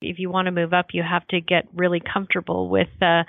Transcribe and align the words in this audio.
if 0.00 0.18
you 0.18 0.30
want 0.30 0.46
to 0.46 0.52
move 0.52 0.72
up, 0.72 0.86
you 0.92 1.02
have 1.02 1.26
to 1.28 1.40
get 1.40 1.66
really 1.74 2.00
comfortable 2.00 2.68
with 2.68 2.88
uh, 3.02 3.24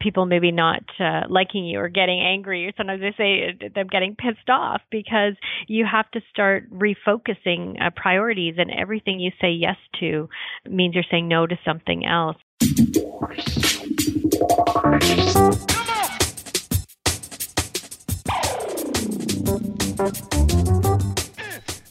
people 0.00 0.26
maybe 0.26 0.52
not 0.52 0.82
uh, 0.98 1.22
liking 1.28 1.64
you 1.64 1.78
or 1.78 1.88
getting 1.88 2.20
angry. 2.20 2.72
Sometimes 2.76 3.00
they 3.00 3.14
say 3.16 3.68
them 3.74 3.86
getting 3.88 4.16
pissed 4.16 4.48
off 4.48 4.80
because 4.90 5.34
you 5.66 5.84
have 5.90 6.10
to 6.12 6.20
start 6.30 6.70
refocusing 6.72 7.80
uh, 7.80 7.90
priorities, 7.94 8.54
and 8.58 8.70
everything 8.70 9.20
you 9.20 9.30
say 9.40 9.50
yes 9.50 9.76
to 10.00 10.28
means 10.68 10.94
you're 10.94 11.04
saying 11.10 11.28
no 11.28 11.46
to 11.46 11.58
something 11.64 12.04
else. 12.06 12.36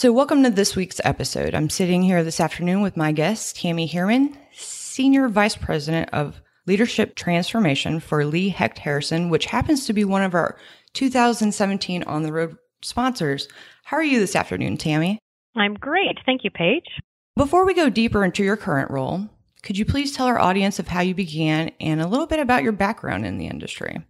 So, 0.00 0.12
welcome 0.12 0.42
to 0.44 0.50
this 0.50 0.74
week's 0.74 0.98
episode. 1.04 1.54
I'm 1.54 1.68
sitting 1.68 2.02
here 2.02 2.24
this 2.24 2.40
afternoon 2.40 2.80
with 2.80 2.96
my 2.96 3.12
guest, 3.12 3.56
Tammy 3.56 3.86
Heermann, 3.86 4.34
Senior 4.54 5.28
Vice 5.28 5.56
President 5.56 6.08
of 6.14 6.40
Leadership 6.66 7.16
Transformation 7.16 8.00
for 8.00 8.24
Lee 8.24 8.48
Hecht 8.48 8.78
Harrison, 8.78 9.28
which 9.28 9.44
happens 9.44 9.84
to 9.84 9.92
be 9.92 10.06
one 10.06 10.22
of 10.22 10.32
our 10.32 10.56
2017 10.94 12.02
On 12.04 12.22
the 12.22 12.32
Road 12.32 12.56
sponsors. 12.80 13.46
How 13.84 13.98
are 13.98 14.02
you 14.02 14.20
this 14.20 14.34
afternoon, 14.34 14.78
Tammy? 14.78 15.18
I'm 15.54 15.74
great. 15.74 16.16
Thank 16.24 16.44
you, 16.44 16.50
Paige. 16.50 16.88
Before 17.36 17.66
we 17.66 17.74
go 17.74 17.90
deeper 17.90 18.24
into 18.24 18.42
your 18.42 18.56
current 18.56 18.90
role, 18.90 19.28
could 19.62 19.76
you 19.76 19.84
please 19.84 20.16
tell 20.16 20.28
our 20.28 20.40
audience 20.40 20.78
of 20.78 20.88
how 20.88 21.02
you 21.02 21.14
began 21.14 21.72
and 21.78 22.00
a 22.00 22.08
little 22.08 22.26
bit 22.26 22.40
about 22.40 22.62
your 22.62 22.72
background 22.72 23.26
in 23.26 23.36
the 23.36 23.48
industry? 23.48 24.02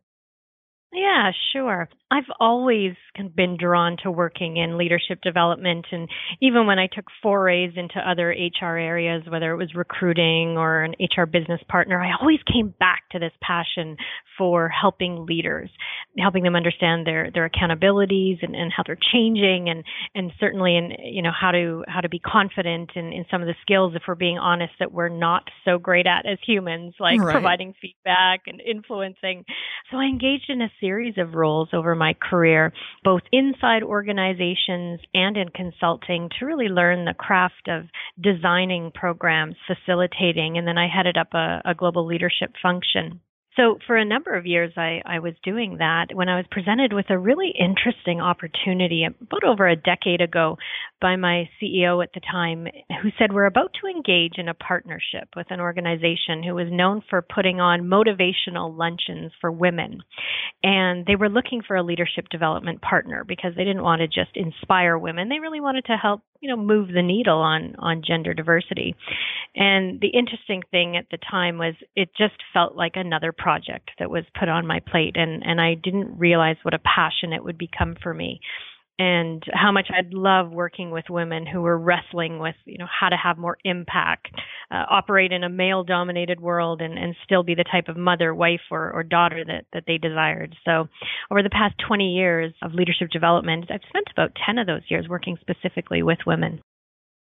Yeah, 0.93 1.33
sure. 1.53 1.89
I've 2.11 2.31
always 2.39 2.95
been 3.35 3.57
drawn 3.57 3.97
to 4.03 4.11
working 4.11 4.57
in 4.57 4.79
leadership 4.79 5.21
development. 5.23 5.87
And 5.93 6.09
even 6.41 6.67
when 6.67 6.79
I 6.79 6.87
took 6.87 7.07
forays 7.23 7.73
into 7.77 7.99
other 7.99 8.29
HR 8.29 8.77
areas, 8.77 9.23
whether 9.29 9.53
it 9.53 9.57
was 9.57 9.75
recruiting 9.75 10.57
or 10.57 10.83
an 10.83 10.95
HR 11.01 11.27
business 11.27 11.61
partner, 11.69 12.01
I 12.01 12.13
always 12.21 12.41
came 12.53 12.75
back 12.79 13.03
to 13.13 13.19
this 13.19 13.33
passion 13.43 13.97
for 14.39 14.69
helping 14.69 15.27
leaders, 15.27 15.71
helping 16.19 16.43
them 16.43 16.57
understand 16.57 17.07
their, 17.07 17.31
their 17.33 17.49
accountabilities 17.49 18.39
and, 18.43 18.55
and 18.55 18.73
how 18.75 18.83
they're 18.87 18.99
changing 19.13 19.69
and, 19.69 19.85
and 20.15 20.33
certainly 20.41 20.77
in, 20.77 20.93
you 21.05 21.23
know, 21.23 21.33
how 21.39 21.51
to, 21.51 21.85
how 21.89 22.01
to 22.01 22.09
be 22.09 22.19
confident 22.19 22.91
in, 22.95 23.13
in 23.13 23.25
some 23.31 23.43
of 23.43 23.47
the 23.47 23.55
skills, 23.63 23.93
if 23.95 24.03
we're 24.09 24.15
being 24.15 24.39
honest, 24.39 24.73
that 24.79 24.93
we're 24.93 25.09
not 25.09 25.45
so 25.65 25.79
great 25.79 26.07
at 26.07 26.27
as 26.27 26.39
humans, 26.47 26.95
like 26.99 27.21
right. 27.21 27.33
providing 27.33 27.75
feedback 27.81 28.41
and 28.47 28.61
influencing. 28.61 29.45
So 29.91 29.99
I 29.99 30.05
engaged 30.05 30.49
in 30.49 30.63
a 30.63 30.71
series 30.81 31.15
of 31.19 31.35
roles 31.35 31.69
over 31.73 31.95
my 31.95 32.15
career, 32.15 32.73
both 33.03 33.23
inside 33.33 33.83
organizations 33.83 35.01
and 35.15 35.37
in 35.37 35.49
consulting, 35.49 36.29
to 36.39 36.47
really 36.47 36.69
learn 36.69 37.05
the 37.05 37.15
craft 37.15 37.69
of 37.69 37.85
designing 38.21 38.91
programs, 38.95 39.57
facilitating, 39.67 40.59
and 40.59 40.67
then 40.67 40.79
I 40.79 40.89
headed 40.89 41.17
up 41.17 41.35
a, 41.35 41.63
a 41.65 41.75
global 41.75 42.07
leadership 42.07 42.53
function. 42.63 43.21
So, 43.57 43.79
for 43.87 43.97
a 43.97 44.05
number 44.05 44.37
of 44.37 44.47
years, 44.47 44.73
I, 44.77 45.03
I 45.05 45.19
was 45.19 45.35
doing 45.43 45.79
that 45.79 46.15
when 46.15 46.29
I 46.29 46.37
was 46.37 46.47
presented 46.51 46.93
with 46.93 47.07
a 47.11 47.19
really 47.19 47.53
interesting 47.59 48.21
opportunity 48.21 49.05
about 49.05 49.45
over 49.45 49.67
a 49.67 49.75
decade 49.75 50.21
ago 50.21 50.57
by 51.01 51.17
my 51.17 51.49
CEO 51.61 52.03
at 52.03 52.11
the 52.15 52.21
time, 52.21 52.69
who 53.03 53.11
said, 53.19 53.33
We're 53.33 53.47
about 53.47 53.75
to 53.75 53.89
engage 54.11 54.39
in 54.39 54.49
a 54.49 54.55
partnership 54.55 55.29
with 55.37 55.47
an 55.51 55.61
organization 55.61 56.43
who 56.43 56.55
was 56.55 56.67
known 56.71 57.03
for 57.09 57.23
putting 57.23 57.61
on 57.61 57.83
motivational 57.83 58.77
luncheons 58.77 59.33
for 59.41 59.51
women. 59.51 60.01
And 60.63 61.07
they 61.07 61.17
were 61.17 61.29
looking 61.29 61.63
for 61.67 61.77
a 61.77 61.83
leadership 61.83 62.29
development 62.31 62.83
partner 62.83 63.25
because 63.25 63.53
they 63.57 63.65
didn't 63.65 63.83
want 63.83 64.01
to 64.01 64.07
just 64.07 64.37
inspire 64.37 64.99
women. 64.99 65.29
They 65.29 65.39
really 65.39 65.61
wanted 65.61 65.85
to 65.87 65.97
help, 65.97 66.23
you 66.41 66.49
know, 66.49 66.57
move 66.57 66.89
the 66.89 67.03
needle 67.03 67.39
on, 67.39 67.75
on 67.79 68.03
gender 68.07 68.35
diversity. 68.35 68.95
And 69.55 70.01
the 70.01 70.09
interesting 70.09 70.63
thing 70.71 70.97
at 70.97 71.07
the 71.11 71.19
time 71.31 71.59
was 71.59 71.75
it 71.97 72.11
just 72.17 72.35
felt 72.53 72.77
like 72.77 72.93
another 72.95 73.33
project 73.33 73.91
that 73.99 74.11
was 74.11 74.25
put 74.39 74.49
on 74.49 74.67
my 74.67 74.81
plate. 74.91 75.17
And, 75.17 75.45
and 75.45 75.61
I 75.61 75.75
didn't 75.75 76.19
realize 76.19 76.57
what 76.63 76.75
a 76.75 76.79
passion 76.79 77.33
it 77.33 77.45
would 77.45 77.59
become 77.59 77.97
for 78.03 78.15
me 78.15 78.41
and 78.99 79.43
how 79.53 79.73
much 79.73 79.89
I'd 79.97 80.13
love 80.13 80.51
working 80.51 80.91
with 80.91 81.07
women 81.09 81.47
who 81.47 81.63
were 81.63 81.79
wrestling 81.79 82.39
with, 82.39 82.55
you 82.67 82.77
know, 82.77 82.87
how 82.89 83.09
to 83.09 83.17
have 83.17 83.39
more 83.39 83.57
impact, 83.65 84.29
uh, 84.71 84.85
operate 84.91 85.33
in 85.33 85.43
a 85.43 85.49
male 85.49 85.85
dominated 85.85 86.41
world 86.41 86.83
and, 86.83 86.99
and 86.99 87.17
still 87.25 87.43
be 87.43 87.55
the 87.55 87.65
type 87.65 87.89
of 87.89 87.97
mother, 87.97 88.35
wife, 88.35 88.61
or, 88.71 88.93
or 88.93 89.03
daughter 89.03 89.43
that, 89.45 89.65
that 89.73 89.85
they 89.87 89.97
desired. 89.97 90.55
So 90.67 90.89
over 91.31 91.43
the 91.43 91.51
past 91.51 91.77
20 91.87 92.13
years 92.13 92.53
of 92.63 92.75
leadership 92.75 93.09
development, 93.11 93.71
I've 93.71 93.81
spent 93.89 94.09
about 94.13 94.37
10 94.45 94.59
of 94.59 94.67
those 94.67 94.83
years 94.89 95.09
working 95.09 95.39
specifically 95.41 96.03
with 96.03 96.19
women. 96.27 96.61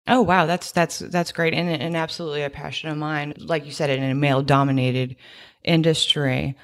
Oh 0.06 0.22
wow, 0.22 0.46
that's 0.46 0.72
that's 0.72 0.98
that's 0.98 1.30
great, 1.30 1.52
and 1.52 1.68
and 1.68 1.94
absolutely 1.94 2.42
a 2.42 2.50
passion 2.50 2.88
of 2.88 2.96
mine. 2.96 3.34
Like 3.36 3.66
you 3.66 3.70
said, 3.70 3.90
in 3.90 4.02
a 4.02 4.14
male 4.14 4.42
dominated 4.42 5.14
industry. 5.62 6.56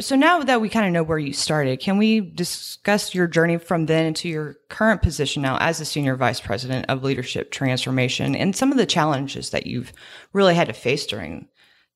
So 0.00 0.16
now 0.16 0.40
that 0.40 0.60
we 0.60 0.68
kind 0.68 0.86
of 0.86 0.92
know 0.92 1.04
where 1.04 1.18
you 1.18 1.32
started, 1.32 1.78
can 1.78 1.98
we 1.98 2.20
discuss 2.20 3.14
your 3.14 3.28
journey 3.28 3.58
from 3.58 3.86
then 3.86 4.06
into 4.06 4.28
your 4.28 4.56
current 4.68 5.02
position 5.02 5.42
now 5.42 5.56
as 5.60 5.78
the 5.78 5.84
senior 5.84 6.16
vice 6.16 6.40
president 6.40 6.86
of 6.88 7.04
leadership 7.04 7.52
transformation 7.52 8.34
and 8.34 8.56
some 8.56 8.72
of 8.72 8.78
the 8.78 8.86
challenges 8.86 9.50
that 9.50 9.68
you've 9.68 9.92
really 10.32 10.56
had 10.56 10.66
to 10.66 10.72
face 10.72 11.06
during 11.06 11.46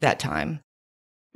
that 0.01 0.21
time? 0.21 0.61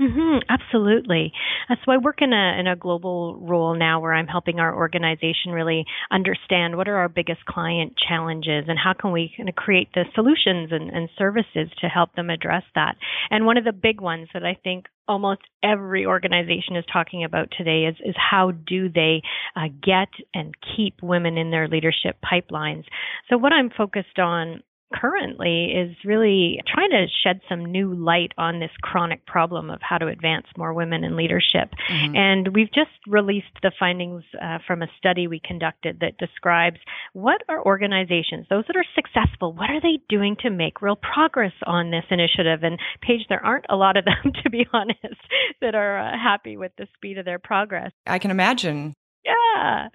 Mm-hmm, 0.01 0.39
absolutely. 0.49 1.33
Uh, 1.69 1.77
so 1.85 1.93
I 1.93 1.99
work 1.99 2.23
in 2.23 2.33
a 2.33 2.59
in 2.59 2.67
a 2.67 2.75
global 2.75 3.39
role 3.41 3.77
now 3.77 4.01
where 4.01 4.15
I'm 4.15 4.27
helping 4.27 4.59
our 4.59 4.75
organization 4.75 5.53
really 5.53 5.85
understand 6.11 6.77
what 6.77 6.89
are 6.89 6.97
our 6.97 7.09
biggest 7.09 7.45
client 7.45 7.95
challenges 8.09 8.65
and 8.69 8.79
how 8.79 8.95
can 8.95 9.13
we 9.13 9.33
kind 9.37 9.49
of 9.49 9.55
create 9.55 9.89
the 9.95 10.05
solutions 10.15 10.71
and, 10.73 10.91
and 10.91 11.09
services 11.19 11.69
to 11.81 11.89
help 11.89 12.15
them 12.15 12.31
address 12.31 12.65
that. 12.75 12.97
And 13.31 13.47
one 13.47 13.59
of 13.59 13.65
the 13.65 13.73
big 13.73 14.01
ones 14.01 14.29
that 14.33 14.45
I 14.45 14.59
think 14.65 14.87
almost 15.09 15.41
every 15.63 16.07
organization 16.07 16.77
is 16.77 16.85
talking 16.93 17.25
about 17.25 17.49
today 17.57 17.85
is, 17.85 17.97
is 18.05 18.15
how 18.17 18.53
do 18.53 18.89
they 18.89 19.23
uh, 19.57 19.69
get 19.83 20.09
and 20.35 20.55
keep 20.77 21.03
women 21.03 21.37
in 21.37 21.51
their 21.51 21.69
leadership 21.69 22.17
pipelines. 22.25 22.85
So 23.29 23.37
what 23.37 23.53
I'm 23.53 23.71
focused 23.71 24.19
on 24.19 24.63
currently 24.93 25.73
is 25.73 25.97
really 26.05 26.61
trying 26.67 26.91
to 26.91 27.07
shed 27.23 27.41
some 27.49 27.65
new 27.65 27.95
light 27.95 28.33
on 28.39 28.61
this 28.61 28.71
chronic 28.83 29.27
problem 29.27 29.71
of 29.71 29.81
how 29.83 29.99
to 29.99 30.09
advance 30.09 30.47
more 30.57 30.73
women 30.73 31.05
in 31.05 31.17
leadership. 31.17 31.71
Mm-hmm. 31.91 32.17
And 32.17 32.49
we've 32.55 32.73
just 32.73 32.91
released 33.07 33.47
the 33.63 33.73
findings 33.79 34.23
uh, 34.41 34.59
from 34.67 34.83
a 34.83 34.89
study 34.99 35.27
we 35.27 35.41
conducted 35.45 36.01
that 36.01 36.19
describes 36.19 36.79
what 37.13 37.43
are 37.49 37.65
organizations, 37.65 38.47
those 38.49 38.65
that 38.67 38.77
are 38.77 38.85
successful, 38.95 39.53
what 39.53 39.71
are 39.71 39.81
they 39.81 39.99
doing 40.09 40.37
to 40.43 40.51
make 40.51 40.83
real 40.83 40.97
progress 40.97 41.53
on 41.67 41.91
this 41.91 42.05
initiative? 42.11 42.63
And 42.63 42.79
Paige, 43.01 43.27
there 43.29 43.45
aren't 43.45 43.67
a 43.69 43.77
lot 43.77 43.97
of 43.97 44.05
them, 44.05 44.33
to 44.43 44.51
be 44.51 44.67
honest, 44.73 45.21
that 45.61 45.75
are 45.75 45.99
uh, 45.99 46.13
happy 46.13 46.57
with 46.57 46.73
the 46.77 46.87
speed 46.95 47.19
of 47.19 47.25
their 47.25 47.39
progress. 47.39 47.93
I 48.07 48.19
can 48.19 48.31
imagine. 48.31 48.95
Yeah. 49.25 49.89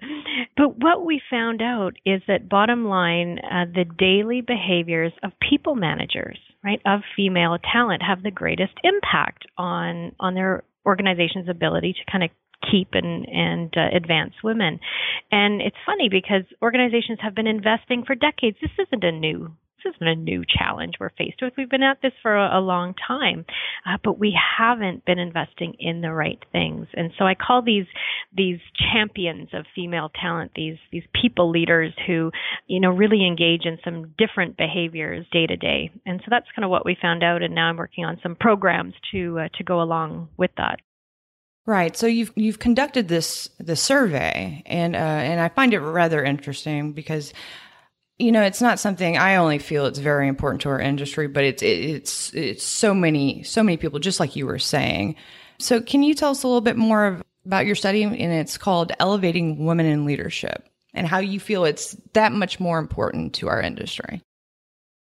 But 0.56 0.78
what 0.78 1.04
we 1.04 1.20
found 1.30 1.60
out 1.60 1.94
is 2.06 2.22
that 2.28 2.48
bottom 2.48 2.86
line, 2.86 3.38
uh, 3.38 3.66
the 3.66 3.84
daily 3.84 4.40
behaviors 4.40 5.12
of 5.22 5.32
people 5.48 5.74
managers, 5.74 6.38
right, 6.64 6.80
of 6.86 7.00
female 7.14 7.58
talent 7.72 8.02
have 8.02 8.22
the 8.22 8.30
greatest 8.30 8.72
impact 8.82 9.46
on 9.56 10.12
on 10.18 10.34
their 10.34 10.62
organization's 10.86 11.48
ability 11.48 11.92
to 11.92 12.10
kind 12.10 12.24
of 12.24 12.30
keep 12.70 12.88
and 12.92 13.28
and 13.28 13.74
uh, 13.76 13.94
advance 13.94 14.32
women. 14.42 14.80
And 15.30 15.60
it's 15.60 15.76
funny 15.84 16.08
because 16.08 16.42
organizations 16.62 17.18
have 17.20 17.34
been 17.34 17.46
investing 17.46 18.04
for 18.06 18.14
decades. 18.14 18.56
This 18.60 18.86
isn't 18.86 19.04
a 19.04 19.12
new 19.12 19.52
this 19.84 19.94
isn't 19.94 20.08
a 20.08 20.14
new 20.14 20.44
challenge 20.46 20.94
we're 20.98 21.10
faced 21.10 21.40
with. 21.42 21.52
We've 21.56 21.70
been 21.70 21.82
at 21.82 21.98
this 22.02 22.12
for 22.22 22.36
a, 22.36 22.58
a 22.58 22.60
long 22.60 22.94
time, 23.06 23.44
uh, 23.86 23.98
but 24.02 24.18
we 24.18 24.36
haven't 24.58 25.04
been 25.04 25.18
investing 25.18 25.74
in 25.78 26.00
the 26.00 26.12
right 26.12 26.38
things. 26.52 26.86
And 26.94 27.12
so 27.18 27.24
I 27.24 27.34
call 27.34 27.62
these 27.62 27.86
these 28.36 28.58
champions 28.92 29.48
of 29.52 29.64
female 29.74 30.10
talent, 30.20 30.52
these 30.54 30.76
these 30.92 31.04
people 31.20 31.50
leaders 31.50 31.92
who, 32.06 32.30
you 32.66 32.80
know, 32.80 32.90
really 32.90 33.26
engage 33.26 33.64
in 33.64 33.78
some 33.84 34.14
different 34.18 34.56
behaviors 34.56 35.26
day 35.32 35.46
to 35.46 35.56
day. 35.56 35.90
And 36.06 36.20
so 36.20 36.26
that's 36.30 36.46
kind 36.54 36.64
of 36.64 36.70
what 36.70 36.84
we 36.84 36.96
found 37.00 37.22
out. 37.22 37.42
And 37.42 37.54
now 37.54 37.68
I'm 37.68 37.76
working 37.76 38.04
on 38.04 38.18
some 38.22 38.36
programs 38.36 38.94
to 39.12 39.38
uh, 39.40 39.48
to 39.56 39.64
go 39.64 39.80
along 39.80 40.28
with 40.36 40.50
that. 40.56 40.80
Right. 41.68 41.94
So 41.94 42.06
you've 42.06 42.32
you've 42.34 42.58
conducted 42.58 43.08
this 43.08 43.50
the 43.58 43.76
survey, 43.76 44.62
and 44.64 44.96
uh, 44.96 44.98
and 44.98 45.38
I 45.38 45.48
find 45.50 45.74
it 45.74 45.80
rather 45.80 46.24
interesting 46.24 46.92
because 46.92 47.34
you 48.18 48.32
know, 48.32 48.42
it's 48.42 48.60
not 48.60 48.80
something 48.80 49.16
I 49.16 49.36
only 49.36 49.58
feel 49.58 49.86
it's 49.86 49.98
very 49.98 50.26
important 50.26 50.62
to 50.62 50.68
our 50.70 50.80
industry, 50.80 51.28
but 51.28 51.44
it's 51.44 51.62
it's 51.62 52.34
it's 52.34 52.64
so 52.64 52.92
many 52.92 53.42
so 53.44 53.62
many 53.62 53.76
people, 53.76 54.00
just 54.00 54.20
like 54.20 54.36
you 54.36 54.46
were 54.46 54.58
saying. 54.58 55.14
So, 55.58 55.80
can 55.80 56.02
you 56.02 56.14
tell 56.14 56.30
us 56.30 56.42
a 56.42 56.48
little 56.48 56.60
bit 56.60 56.76
more 56.76 57.20
about 57.44 57.66
your 57.66 57.74
study? 57.74 58.02
And 58.02 58.14
it's 58.14 58.58
called 58.58 58.92
Elevating 58.98 59.64
Women 59.64 59.86
in 59.86 60.04
Leadership, 60.04 60.68
and 60.94 61.06
how 61.06 61.18
you 61.18 61.38
feel 61.38 61.64
it's 61.64 61.96
that 62.14 62.32
much 62.32 62.58
more 62.58 62.78
important 62.78 63.34
to 63.34 63.48
our 63.48 63.60
industry. 63.60 64.22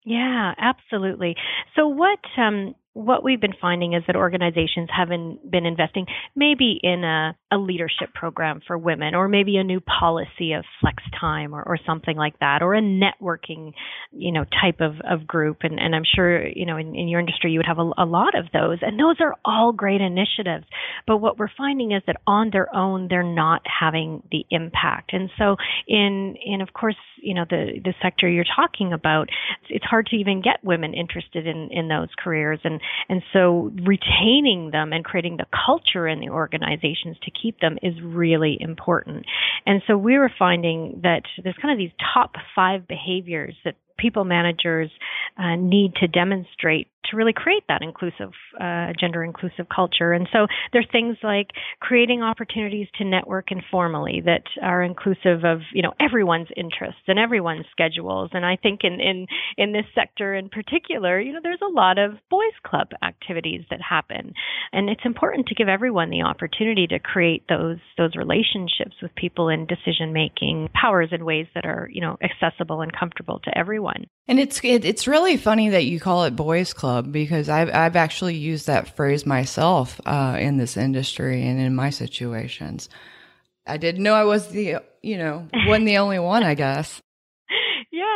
Yeah, 0.04 0.54
absolutely. 0.58 1.36
So, 1.76 1.88
what 1.88 2.20
um, 2.38 2.76
what 2.94 3.24
we've 3.24 3.40
been 3.40 3.54
finding 3.62 3.94
is 3.94 4.04
that 4.08 4.16
organizations 4.16 4.90
haven't 4.92 5.52
been 5.52 5.66
investing 5.66 6.08
maybe 6.36 6.80
in 6.82 7.04
a, 7.04 7.38
a, 7.52 7.58
leadership 7.58 8.14
program 8.14 8.62
for 8.66 8.78
women 8.78 9.14
or 9.14 9.28
maybe 9.28 9.58
a 9.58 9.64
new 9.64 9.82
policy 9.82 10.54
of 10.54 10.64
flex 10.80 11.04
time 11.20 11.54
or, 11.54 11.62
or 11.64 11.78
something 11.86 12.16
like 12.16 12.38
that 12.40 12.62
or 12.62 12.76
a 12.76 12.82
networking 12.82 13.74
you 14.12 14.32
know 14.32 14.46
type 14.62 14.80
of, 14.80 14.94
of 15.10 15.28
group. 15.28 15.58
And, 15.62 15.80
and 15.80 15.96
i'm 15.96 16.04
sure 16.06 16.48
you 16.48 16.66
know 16.66 16.78
in, 16.78 16.96
in 16.96 17.08
your 17.08 17.20
industry 17.20 17.52
you 17.52 17.60
would 17.60 17.66
have 17.66 17.80
a, 17.80 17.92
a 17.98 18.06
lot 18.06 18.38
of 18.38 18.46
those. 18.54 18.80
And 18.82 19.00
those 19.00 19.18
are 19.20 19.36
all 19.44 19.72
great 19.74 20.02
initiatives. 20.02 20.66
But 21.06 21.18
what 21.18 21.38
we're 21.38 21.52
finding 21.58 21.92
is 21.92 22.04
that 22.08 22.18
on 22.26 22.50
their 22.52 22.74
own 22.76 23.08
they're 23.10 23.24
not 23.24 23.62
having 23.66 24.24
the 24.32 24.46
impact. 24.50 25.14
And 25.14 25.30
so 25.38 25.58
in 25.88 26.36
in 26.44 26.62
of 26.62 26.74
course 26.74 26.96
you 27.18 27.34
know 27.34 27.46
the 27.50 27.82
the 27.84 27.94
sector 28.02 28.30
you're 28.30 28.46
talking 28.56 28.94
about 28.94 29.30
it's 29.70 29.86
hard 29.86 30.08
to 30.08 30.16
even 30.16 30.42
get 30.42 30.64
women 30.64 30.94
interested 30.94 31.48
in 31.48 31.70
in 31.72 31.88
those 31.88 32.10
careers. 32.18 32.60
And 32.64 32.82
and 33.10 33.22
so 33.34 33.72
retaining 33.84 34.72
them 34.72 34.94
and 34.94 35.04
creating 35.04 35.38
the 35.38 35.46
culture 35.66 36.08
in 36.08 36.20
the 36.20 36.30
organizations 36.30 37.18
to 37.24 37.32
keep 37.42 37.60
them 37.60 37.78
is 37.82 37.94
really 38.02 38.58
important. 38.60 39.26
And 39.66 39.82
so 39.88 39.98
we 39.98 40.18
were 40.18 40.32
finding 40.38 41.00
that 41.04 41.24
there's 41.44 41.56
kind 41.62 41.72
of 41.72 41.78
these 41.78 41.96
top 42.14 42.36
five 42.56 42.88
behaviors 42.88 43.56
that 43.66 43.76
people 43.98 44.24
managers 44.24 44.90
uh, 45.38 45.56
need 45.56 45.96
to 45.96 46.08
demonstrate 46.08 46.88
to 47.10 47.18
really 47.18 47.34
create 47.34 47.64
that 47.68 47.82
inclusive, 47.82 48.32
uh, 48.60 48.94
gender 49.00 49.24
inclusive 49.24 49.68
culture. 49.74 50.14
And 50.14 50.28
so 50.32 50.48
there 50.72 50.82
are 50.82 50.92
things 50.92 51.18
like 51.24 51.48
creating 51.80 52.24
opportunities 52.24 52.88
to 52.98 53.06
network 53.06 53.52
informally 53.52 54.22
that 54.26 54.44
are 54.62 54.84
inclusive 54.84 55.44
of, 55.44 55.62
you 55.74 55.82
know, 55.82 55.94
everyone's 56.00 56.50
interests 56.56 57.02
and 57.08 57.20
everyone's 57.20 57.66
schedules. 57.72 58.32
And 58.34 58.46
I 58.46 58.58
think 58.58 58.82
in, 58.84 59.00
in, 59.00 59.28
in 59.58 59.74
this 59.74 59.86
sector 59.94 60.34
in 60.34 60.50
particular, 60.50 61.20
you 61.20 61.34
know, 61.34 61.40
there's 61.42 61.62
a 61.62 61.74
lot 61.74 61.98
of 61.98 62.14
boys 62.30 62.58
club 62.64 62.90
activities 63.04 63.62
that 63.70 63.80
happen. 63.82 64.34
And 64.74 64.90
it's 64.90 65.06
important 65.06 65.48
to 65.48 65.56
give 65.56 65.68
everyone 65.68 66.10
the 66.10 66.24
opportunity 66.24 66.88
to 66.88 67.00
create 67.00 67.44
those, 67.48 67.78
those 67.98 68.16
relationships 68.16 68.96
with 69.02 69.14
people 69.16 69.50
in 69.50 69.68
decision 69.68 70.14
making 70.14 70.70
powers 70.74 71.10
in 71.12 71.26
ways 71.26 71.48
that 71.56 71.66
are, 71.66 71.90
you 71.92 72.02
know, 72.02 72.18
accessible 72.22 72.82
and 72.82 72.92
comfortable 72.92 73.40
to 73.44 73.58
everyone. 73.58 74.06
And 74.28 74.40
it's, 74.40 74.60
it, 74.64 74.84
it's 74.84 75.08
really 75.08 75.38
funny 75.38 75.70
that 75.70 75.86
you 75.86 76.00
call 76.00 76.26
it 76.26 76.36
boys 76.36 76.74
club 76.74 76.97
club 76.98 77.12
because 77.12 77.50
I've, 77.50 77.70
I've 77.74 77.96
actually 77.96 78.36
used 78.36 78.68
that 78.68 78.96
phrase 78.96 79.26
myself 79.26 80.00
uh, 80.06 80.38
in 80.40 80.58
this 80.58 80.78
industry 80.78 81.46
and 81.46 81.60
in 81.60 81.76
my 81.76 81.90
situations. 81.90 82.90
I 83.66 83.78
didn't 83.78 84.04
know 84.04 84.14
I 84.14 84.24
was 84.24 84.50
the, 84.50 84.78
you 85.02 85.18
know, 85.18 85.48
wasn't 85.68 85.86
the 85.86 85.98
only 85.98 86.20
one, 86.20 86.44
I 86.44 86.56
guess. 86.56 87.02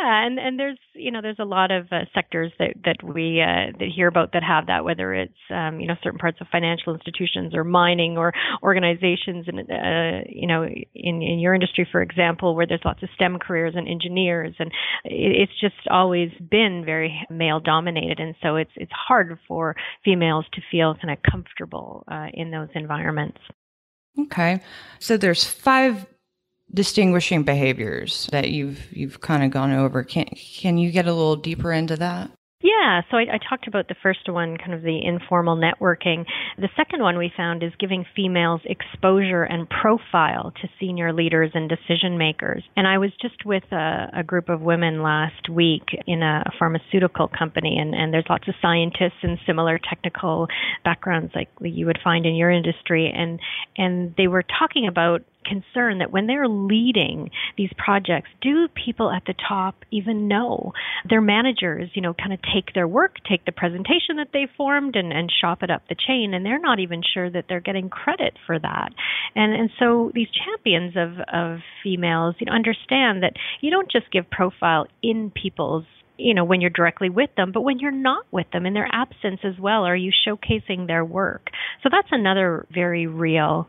Yeah, 0.02 0.26
and 0.26 0.40
and 0.40 0.60
there's 0.60 0.80
you 0.94 1.12
know 1.12 1.22
there's 1.22 1.40
a 1.40 1.46
lot 1.46 1.70
of 1.70 1.88
uh, 1.92 2.06
sectors 2.14 2.52
that 2.58 2.74
that 2.86 3.04
we 3.04 3.42
uh, 3.42 3.72
that 3.78 3.90
hear 3.96 4.08
about 4.08 4.34
that 4.34 4.44
have 4.44 4.68
that, 4.68 4.84
whether 4.84 5.14
it's 5.14 5.34
um, 5.54 5.80
you 5.80 5.88
know 5.88 5.96
certain 6.02 6.18
parts 6.18 6.40
of 6.42 6.48
financial 6.52 6.94
institutions 6.94 7.54
or 7.54 7.64
mining 7.64 8.18
or 8.18 8.34
organizations, 8.64 9.46
and 9.48 9.60
uh, 9.60 10.26
you 10.28 10.48
know 10.48 10.64
in 10.64 11.22
in 11.22 11.40
your 11.40 11.54
industry, 11.54 11.88
for 11.92 12.02
example, 12.02 12.56
where 12.56 12.66
there's 12.66 12.82
lots 12.84 13.04
of 13.04 13.10
STEM 13.16 13.38
careers 13.40 13.74
and 13.76 13.88
engineers, 13.88 14.56
and 14.58 14.72
it's 15.04 15.60
just 15.60 15.88
always 15.90 16.32
been 16.50 16.84
very 16.84 17.28
male 17.30 17.60
dominated, 17.60 18.20
and 18.20 18.34
so 18.42 18.56
it's 18.56 18.72
it's 18.76 18.92
hard 18.92 19.38
for 19.48 19.76
females 20.04 20.46
to 20.54 20.62
feel 20.72 20.96
kind 20.96 21.12
of 21.12 21.20
comfortable 21.30 22.04
uh, 22.12 22.28
in 22.34 22.50
those 22.50 22.70
environments. 22.74 23.38
Okay, 24.20 24.62
so 25.00 25.16
there's 25.16 25.46
five 25.46 26.06
distinguishing 26.74 27.44
behaviors 27.44 28.28
that 28.32 28.50
you've 28.50 28.92
you've 28.92 29.22
kind 29.22 29.44
of 29.44 29.52
gone 29.52 29.72
over. 29.72 30.04
Can 30.04 30.26
can 30.26 30.78
you 30.78 30.92
get 30.92 31.08
a 31.08 31.14
little 31.14 31.36
deeper 31.36 31.72
into 31.72 31.96
that? 31.98 32.32
Yeah, 32.64 33.02
so 33.10 33.18
I, 33.18 33.22
I, 33.22 33.40
talked 33.50 33.68
about 33.68 33.88
the 33.88 33.96
first 34.04 34.30
one, 34.30 34.56
kind 34.56 34.74
of 34.74 34.84
the 34.84 35.00
informal 35.04 35.58
networking. 35.58 36.26
The 36.60 36.70
second 36.76 37.02
one 37.02 37.18
we 37.18 37.32
found 37.36 37.64
is 37.64 37.72
giving 37.80 38.06
females 38.16 38.62
exposure 38.66 39.44
and 39.44 39.68
profile 39.68 40.54
to 40.62 40.70
senior 40.80 41.12
leaders 41.12 41.52
and 41.56 41.68
decision 41.68 42.20
makers. 42.20 42.64
And 42.76 42.88
I 42.88 43.00
was 43.00 43.10
just 43.20 43.46
with 43.46 43.64
a, 43.72 44.12
a 44.16 44.24
group 44.24 44.48
of 44.50 44.62
women 44.62 45.02
last 45.02 45.50
week 45.50 45.90
in 46.06 46.22
a, 46.22 46.44
a 46.46 46.52
pharmaceutical 46.60 47.28
company, 47.28 47.78
and, 47.80 47.96
and 47.96 48.14
there's 48.14 48.30
lots 48.30 48.48
of 48.48 48.54
scientists 48.62 49.24
and 49.24 49.40
similar 49.48 49.80
technical 49.80 50.48
backgrounds 50.84 51.32
like 51.34 51.50
you 51.62 51.88
would 51.88 52.00
find 52.04 52.28
in 52.28 52.36
your 52.36 52.52
industry, 52.52 53.12
and 53.12 53.40
and 53.76 54.14
they 54.18 54.28
were 54.28 54.44
talking 54.44 54.88
about 54.88 55.22
concern 55.46 56.00
that 56.00 56.12
when 56.12 56.28
they're 56.28 56.48
leading 56.48 57.30
these 57.58 57.72
projects, 57.78 58.30
do 58.42 58.68
people 58.70 59.12
at 59.12 59.24
the 59.26 59.34
top 59.48 59.76
even 59.92 60.28
know? 60.28 60.74
Their 61.10 61.22
managers, 61.22 61.90
you 61.94 62.02
know, 62.02 62.14
kind 62.14 62.34
of 62.34 62.40
take 62.54 62.74
their 62.74 62.88
work, 62.88 63.16
take 63.28 63.46
the 63.46 63.52
presentation 63.52 64.18
that 64.18 64.30
they 64.34 64.48
formed 64.58 64.96
and, 64.96 65.12
and 65.12 65.32
shop 65.32 65.64
it 65.64 65.70
up 65.70 65.84
the 65.90 65.96
chain, 65.96 66.34
and 66.34 66.46
they're 66.46 66.60
not 66.60 66.80
even 66.80 67.02
sure 67.14 67.30
that 67.30 67.46
they're 67.48 67.60
getting 67.60 67.90
credit 67.90 68.34
for 68.46 68.58
that. 68.58 68.90
And 69.36 69.54
and 69.54 69.70
so 69.80 70.12
these 70.14 70.28
champions 70.30 70.96
of, 70.96 71.20
of 71.32 71.60
females, 71.84 72.36
you 72.40 72.46
know, 72.46 72.54
understand 72.54 73.24
that 73.24 73.34
you 73.62 73.72
don't 73.72 73.92
just 73.92 74.12
give 74.12 74.30
profile 74.30 74.88
in 75.02 75.32
people's 75.32 75.86
you 76.22 76.34
know 76.34 76.44
when 76.44 76.62
you're 76.62 76.70
directly 76.70 77.10
with 77.10 77.30
them 77.36 77.52
but 77.52 77.62
when 77.62 77.80
you're 77.80 77.92
not 77.92 78.26
with 78.32 78.48
them 78.52 78.66
in 78.66 78.74
their 78.74 78.90
absence 78.92 79.40
as 79.44 79.60
well 79.60 79.84
are 79.86 79.96
you 79.96 80.12
showcasing 80.28 80.88
their 80.88 81.06
work? 81.06 81.48
So 81.84 81.90
that's 81.92 82.10
another 82.12 82.66
very 82.74 83.08
real 83.08 83.68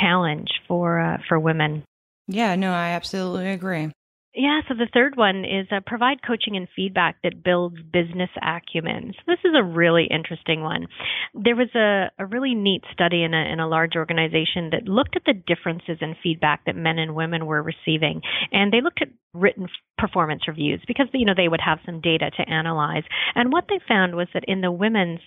challenge 0.00 0.48
for 0.68 1.00
uh, 1.00 1.18
for 1.28 1.38
women. 1.38 1.84
Yeah 2.28 2.54
no 2.56 2.72
i 2.72 2.90
absolutely 2.90 3.50
agree 3.50 3.90
yeah, 4.36 4.60
so 4.68 4.74
the 4.74 4.88
third 4.92 5.16
one 5.16 5.46
is 5.46 5.66
uh, 5.72 5.80
provide 5.86 6.18
coaching 6.22 6.56
and 6.56 6.68
feedback 6.76 7.16
that 7.22 7.42
builds 7.42 7.76
business 7.80 8.28
acumen. 8.42 9.14
So 9.16 9.22
this 9.26 9.38
is 9.44 9.56
a 9.58 9.64
really 9.64 10.06
interesting 10.10 10.60
one. 10.60 10.88
There 11.32 11.56
was 11.56 11.74
a, 11.74 12.10
a 12.22 12.26
really 12.26 12.54
neat 12.54 12.82
study 12.92 13.22
in 13.22 13.32
a, 13.32 13.50
in 13.50 13.60
a 13.60 13.66
large 13.66 13.96
organization 13.96 14.70
that 14.72 14.84
looked 14.84 15.16
at 15.16 15.22
the 15.24 15.32
differences 15.32 15.98
in 16.02 16.16
feedback 16.22 16.66
that 16.66 16.76
men 16.76 16.98
and 16.98 17.14
women 17.14 17.46
were 17.46 17.62
receiving, 17.62 18.20
and 18.52 18.70
they 18.70 18.82
looked 18.82 19.00
at 19.00 19.08
written 19.32 19.68
performance 19.96 20.42
reviews 20.46 20.82
because 20.86 21.06
you 21.14 21.24
know 21.24 21.34
they 21.34 21.48
would 21.48 21.62
have 21.64 21.78
some 21.86 22.02
data 22.02 22.30
to 22.36 22.48
analyze. 22.48 23.04
And 23.34 23.50
what 23.50 23.64
they 23.70 23.80
found 23.88 24.14
was 24.14 24.28
that 24.34 24.44
in 24.46 24.60
the 24.60 24.70
women's 24.70 25.20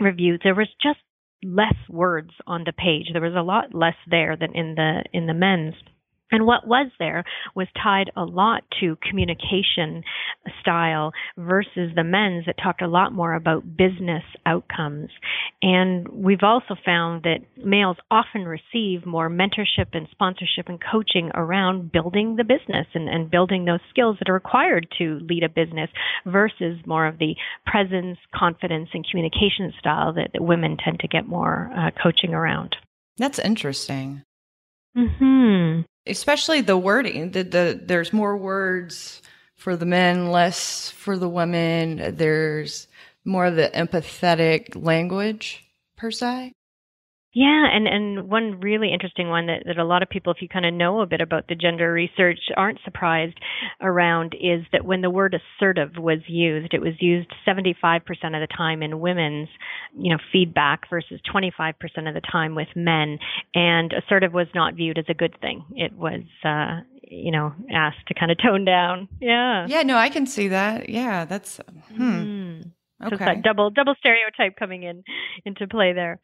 reviews 0.00 0.40
there 0.42 0.56
was 0.56 0.68
just 0.82 0.98
less 1.44 1.76
words 1.88 2.30
on 2.48 2.64
the 2.64 2.72
page. 2.72 3.10
There 3.12 3.22
was 3.22 3.36
a 3.36 3.42
lot 3.42 3.74
less 3.74 3.94
there 4.10 4.36
than 4.36 4.54
in 4.56 4.74
the 4.74 5.04
in 5.12 5.26
the 5.26 5.34
men's. 5.34 5.74
And 6.32 6.44
what 6.44 6.66
was 6.66 6.88
there 6.98 7.24
was 7.54 7.68
tied 7.80 8.10
a 8.16 8.24
lot 8.24 8.64
to 8.80 8.96
communication 9.08 10.02
style 10.60 11.12
versus 11.38 11.92
the 11.94 12.02
men's 12.02 12.46
that 12.46 12.56
talked 12.62 12.82
a 12.82 12.88
lot 12.88 13.12
more 13.12 13.34
about 13.34 13.76
business 13.76 14.24
outcomes. 14.44 15.10
And 15.62 16.08
we've 16.08 16.42
also 16.42 16.74
found 16.84 17.22
that 17.22 17.38
males 17.64 17.96
often 18.10 18.44
receive 18.44 19.06
more 19.06 19.30
mentorship 19.30 19.86
and 19.92 20.08
sponsorship 20.10 20.68
and 20.68 20.80
coaching 20.80 21.30
around 21.34 21.92
building 21.92 22.36
the 22.36 22.44
business 22.44 22.86
and, 22.94 23.08
and 23.08 23.30
building 23.30 23.64
those 23.64 23.80
skills 23.90 24.16
that 24.18 24.28
are 24.28 24.34
required 24.34 24.88
to 24.98 25.20
lead 25.28 25.44
a 25.44 25.48
business 25.48 25.90
versus 26.26 26.78
more 26.86 27.06
of 27.06 27.18
the 27.18 27.36
presence, 27.66 28.18
confidence, 28.34 28.88
and 28.94 29.06
communication 29.08 29.72
style 29.78 30.12
that, 30.14 30.30
that 30.32 30.42
women 30.42 30.76
tend 30.76 30.98
to 31.00 31.08
get 31.08 31.26
more 31.26 31.70
uh, 31.76 31.90
coaching 32.02 32.34
around. 32.34 32.74
That's 33.16 33.38
interesting. 33.38 34.22
Hmm 34.96 35.82
especially 36.06 36.60
the 36.60 36.76
wording. 36.76 37.30
The, 37.30 37.42
the 37.42 37.80
there's 37.82 38.12
more 38.12 38.36
words 38.36 39.22
for 39.56 39.76
the 39.76 39.86
men, 39.86 40.30
less 40.30 40.90
for 40.90 41.16
the 41.16 41.28
women. 41.28 42.16
There's 42.16 42.88
more 43.24 43.46
of 43.46 43.56
the 43.56 43.70
empathetic 43.74 44.82
language 44.82 45.64
per 45.96 46.10
se. 46.10 46.52
Yeah, 47.38 47.66
and 47.70 47.86
and 47.86 48.30
one 48.30 48.60
really 48.60 48.94
interesting 48.94 49.28
one 49.28 49.48
that, 49.48 49.64
that 49.66 49.76
a 49.76 49.84
lot 49.84 50.02
of 50.02 50.08
people, 50.08 50.32
if 50.32 50.40
you 50.40 50.48
kind 50.48 50.64
of 50.64 50.72
know 50.72 51.02
a 51.02 51.06
bit 51.06 51.20
about 51.20 51.48
the 51.48 51.54
gender 51.54 51.92
research, 51.92 52.38
aren't 52.56 52.78
surprised 52.82 53.36
around 53.82 54.34
is 54.40 54.64
that 54.72 54.86
when 54.86 55.02
the 55.02 55.10
word 55.10 55.34
assertive 55.34 55.98
was 55.98 56.20
used, 56.28 56.72
it 56.72 56.80
was 56.80 56.94
used 56.98 57.30
75% 57.46 58.00
of 58.08 58.08
the 58.08 58.48
time 58.56 58.82
in 58.82 59.00
women's, 59.00 59.50
you 59.94 60.10
know, 60.10 60.18
feedback 60.32 60.88
versus 60.88 61.20
25% 61.30 61.74
of 62.08 62.14
the 62.14 62.22
time 62.32 62.54
with 62.54 62.68
men, 62.74 63.18
and 63.54 63.92
assertive 63.92 64.32
was 64.32 64.46
not 64.54 64.72
viewed 64.72 64.96
as 64.96 65.04
a 65.10 65.14
good 65.14 65.36
thing. 65.42 65.62
It 65.72 65.92
was, 65.92 66.22
uh, 66.42 66.80
you 67.02 67.32
know, 67.32 67.52
asked 67.70 68.06
to 68.08 68.14
kind 68.14 68.32
of 68.32 68.38
tone 68.42 68.64
down. 68.64 69.10
Yeah. 69.20 69.66
Yeah. 69.68 69.82
No, 69.82 69.98
I 69.98 70.08
can 70.08 70.24
see 70.24 70.48
that. 70.48 70.88
Yeah, 70.88 71.26
that's 71.26 71.60
hmm. 71.94 72.02
Mm. 72.02 72.72
Okay. 73.04 73.16
So 73.16 73.24
that 73.26 73.42
double 73.42 73.68
double 73.68 73.94
stereotype 73.98 74.58
coming 74.58 74.84
in 74.84 75.04
into 75.44 75.66
play 75.68 75.92
there. 75.92 76.18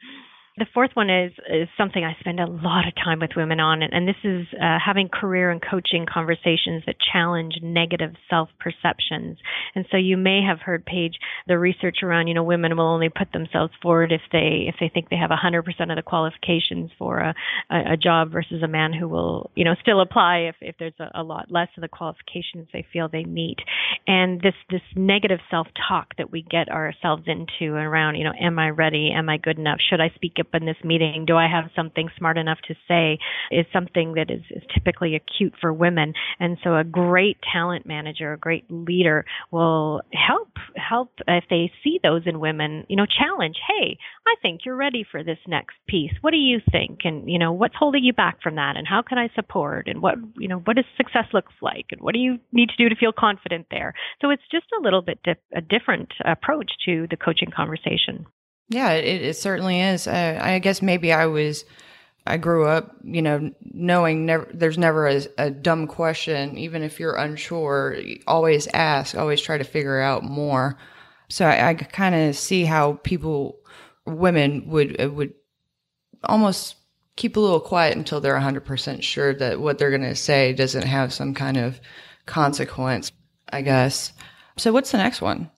The 0.59 0.67
fourth 0.75 0.91
one 0.93 1.09
is, 1.09 1.33
is 1.49 1.67
something 1.79 2.05
I 2.05 2.15
spend 2.21 2.39
a 2.39 2.45
lot 2.47 2.87
of 2.87 2.95
time 2.95 3.21
with 3.21 3.31
women 3.35 3.59
on, 3.59 3.81
and, 3.81 3.95
and 3.95 4.07
this 4.07 4.23
is 4.23 4.47
uh, 4.53 4.77
having 4.85 5.09
career 5.09 5.51
and 5.51 5.63
coaching 5.63 6.05
conversations 6.05 6.83
that 6.85 6.97
challenge 7.01 7.55
negative 7.63 8.13
self 8.29 8.51
perceptions. 8.61 9.39
And 9.75 9.87
so 9.91 9.97
you 9.97 10.19
may 10.19 10.43
have 10.47 10.61
heard, 10.61 10.85
Paige, 10.85 11.15
the 11.49 11.59
research 11.59 12.03
around, 12.03 12.27
you 12.27 12.35
know, 12.35 12.43
women 12.43 12.77
will 12.77 12.85
only 12.85 13.09
put 13.09 13.33
themselves 13.33 13.73
forward 13.81 14.13
if 14.13 14.21
they 14.31 14.67
if 14.69 14.75
they 14.79 14.91
think 14.93 15.09
they 15.09 15.17
have 15.17 15.31
100% 15.31 15.67
of 15.67 15.97
the 15.97 16.03
qualifications 16.03 16.91
for 16.99 17.21
a, 17.21 17.35
a, 17.71 17.93
a 17.95 17.97
job 17.97 18.31
versus 18.31 18.63
a 18.63 18.69
man 18.69 18.93
who 18.93 19.09
will, 19.09 19.51
you 19.55 19.65
know, 19.65 19.75
still 19.81 20.03
apply 20.03 20.51
if, 20.51 20.57
if 20.61 20.77
there's 20.79 21.01
a, 21.01 21.23
a 21.23 21.23
lot 21.23 21.51
less 21.51 21.69
of 21.79 21.81
the 21.81 21.89
qualifications 21.89 22.69
they 22.75 22.85
feel 22.93 23.09
they 23.09 23.25
meet. 23.25 23.61
And 24.07 24.43
this 24.43 24.55
this 24.69 24.83
negative 24.95 25.41
self 25.51 25.69
talk 25.89 26.09
that 26.19 26.31
we 26.31 26.43
get 26.43 26.69
ourselves 26.69 27.23
into 27.27 27.73
around, 27.73 28.17
you 28.17 28.25
know, 28.25 28.35
am 28.39 28.59
I 28.59 28.69
ready? 28.69 29.13
Am 29.17 29.31
I 29.31 29.39
good 29.39 29.59
enough? 29.59 29.79
Should 29.81 30.03
I 30.03 30.11
speak 30.15 30.42
in 30.53 30.67
this 30.67 30.77
meeting? 30.85 31.25
Do 31.27 31.37
I 31.37 31.49
have 31.49 31.71
something 31.75 32.09
smart 32.17 32.39
enough 32.39 32.59
to 32.69 32.75
say? 32.89 33.19
Is 33.51 33.67
something 33.73 34.15
that 34.15 34.31
is, 34.31 34.43
is 34.51 34.63
typically 34.75 35.15
acute 35.15 35.55
for 35.61 35.73
women. 35.73 36.15
And 36.39 36.59
so 36.63 36.77
a 36.77 36.85
great 36.85 37.39
talent 37.53 37.87
manager, 37.87 38.33
a 38.33 38.39
great 38.39 38.65
leader 38.71 39.25
will 39.51 40.03
help 40.13 40.51
help 40.77 41.11
if 41.27 41.45
they 41.51 41.71
see 41.83 41.99
those 42.03 42.23
in 42.27 42.41
women, 42.41 42.85
you 42.89 42.97
know, 42.97 43.07
challenge, 43.07 43.57
hey, 43.67 43.99
I 44.27 44.35
think 44.43 44.61
you're 44.65 44.77
ready 44.77 45.05
for 45.11 45.23
this 45.23 45.39
next 45.47 45.77
piece. 45.89 46.13
What 46.21 46.31
do 46.31 46.37
you 46.37 46.61
think? 46.71 47.01
And, 47.05 47.31
you 47.31 47.39
know, 47.39 47.53
what's 47.53 47.75
holding 47.79 48.05
you 48.05 48.13
back 48.13 48.43
from 48.43 48.57
that? 48.57 48.77
And 48.77 48.87
how 48.87 49.03
can 49.03 49.19
I 49.19 49.29
support? 49.35 49.89
And 49.89 50.03
what, 50.03 50.15
you 50.39 50.49
know, 50.49 50.59
what 50.59 50.77
does 50.77 50.85
success 50.97 51.27
looks 51.33 51.53
like? 51.61 51.87
And 51.91 52.01
what 52.01 52.15
do 52.15 52.21
you 52.21 52.39
need 52.53 52.69
to 52.71 52.77
do 52.77 52.89
to 52.89 52.97
feel 52.97 53.13
confident 53.17 53.67
there? 53.71 53.95
So 54.21 54.31
it's 54.31 54.43
just 54.51 54.67
a 54.79 54.83
little 54.83 55.03
bit 55.03 55.19
a 55.55 55.61
different 55.61 56.13
approach 56.25 56.73
to 56.87 57.07
the 57.11 57.17
coaching 57.17 57.51
conversation. 57.55 58.27
Yeah, 58.73 58.93
it, 58.93 59.23
it 59.23 59.37
certainly 59.37 59.81
is. 59.81 60.07
Uh, 60.07 60.39
I 60.41 60.59
guess 60.59 60.81
maybe 60.81 61.13
I 61.13 61.27
was, 61.27 61.65
I 62.27 62.39
grew 62.39 62.67
up, 62.67 62.97
you 63.05 63.21
know, 63.21 63.53
knowing 63.61 64.25
never, 64.25 64.49
there's 64.53 64.79
never 64.79 65.09
a, 65.09 65.23
a 65.37 65.51
dumb 65.51 65.87
question, 65.87 66.57
even 66.57 66.83
if 66.83 66.99
you're 66.99 67.17
unsure. 67.17 67.97
Always 68.27 68.69
ask. 68.69 69.15
Always 69.15 69.43
try 69.43 69.59
to 69.59 69.65
figure 69.65 70.01
out 70.01 70.25
more. 70.25 70.79
So 71.29 71.45
I, 71.47 71.69
I 71.69 71.75
kind 71.75 72.15
of 72.15 72.37
see 72.37 72.65
how 72.65 72.95
people, 73.03 73.59
women 74.07 74.69
would 74.69 75.01
would 75.15 75.35
almost 76.25 76.77
keep 77.17 77.37
a 77.37 77.41
little 77.41 77.61
quiet 77.61 77.97
until 77.97 78.21
they're 78.21 78.35
100% 78.35 79.03
sure 79.03 79.35
that 79.35 79.61
what 79.61 79.79
they're 79.79 79.91
going 79.91 80.03
to 80.03 80.17
say 80.17 80.53
doesn't 80.53 80.87
have 80.87 81.13
some 81.13 81.35
kind 81.35 81.57
of 81.57 81.81
consequence, 82.27 83.13
I 83.51 83.63
guess. 83.63 84.13
So 84.57 84.73
what's 84.73 84.93
the 84.93 84.99
next 84.99 85.21
one? 85.21 85.51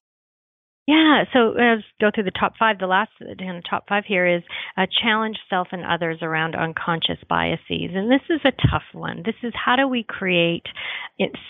Yeah, 0.87 1.25
so 1.33 1.55
let's 1.57 1.83
go 1.99 2.11
through 2.15 2.25
the 2.25 2.39
top 2.39 2.55
five. 2.59 2.79
The 2.79 2.87
last 2.87 3.11
the 3.19 3.63
top 3.69 3.85
five 3.89 4.05
here 4.07 4.27
is 4.27 4.43
uh, 4.77 4.85
challenge 5.03 5.39
self 5.49 5.69
and 5.73 5.83
others 5.83 6.19
around 6.21 6.55
unconscious 6.55 7.17
biases. 7.27 7.93
And 7.95 8.11
this 8.11 8.21
is 8.29 8.41
a 8.45 8.53
tough 8.71 8.83
one. 8.93 9.23
This 9.25 9.35
is 9.43 9.55
how 9.55 9.77
do 9.77 9.89
we 9.89 10.05
create 10.07 10.65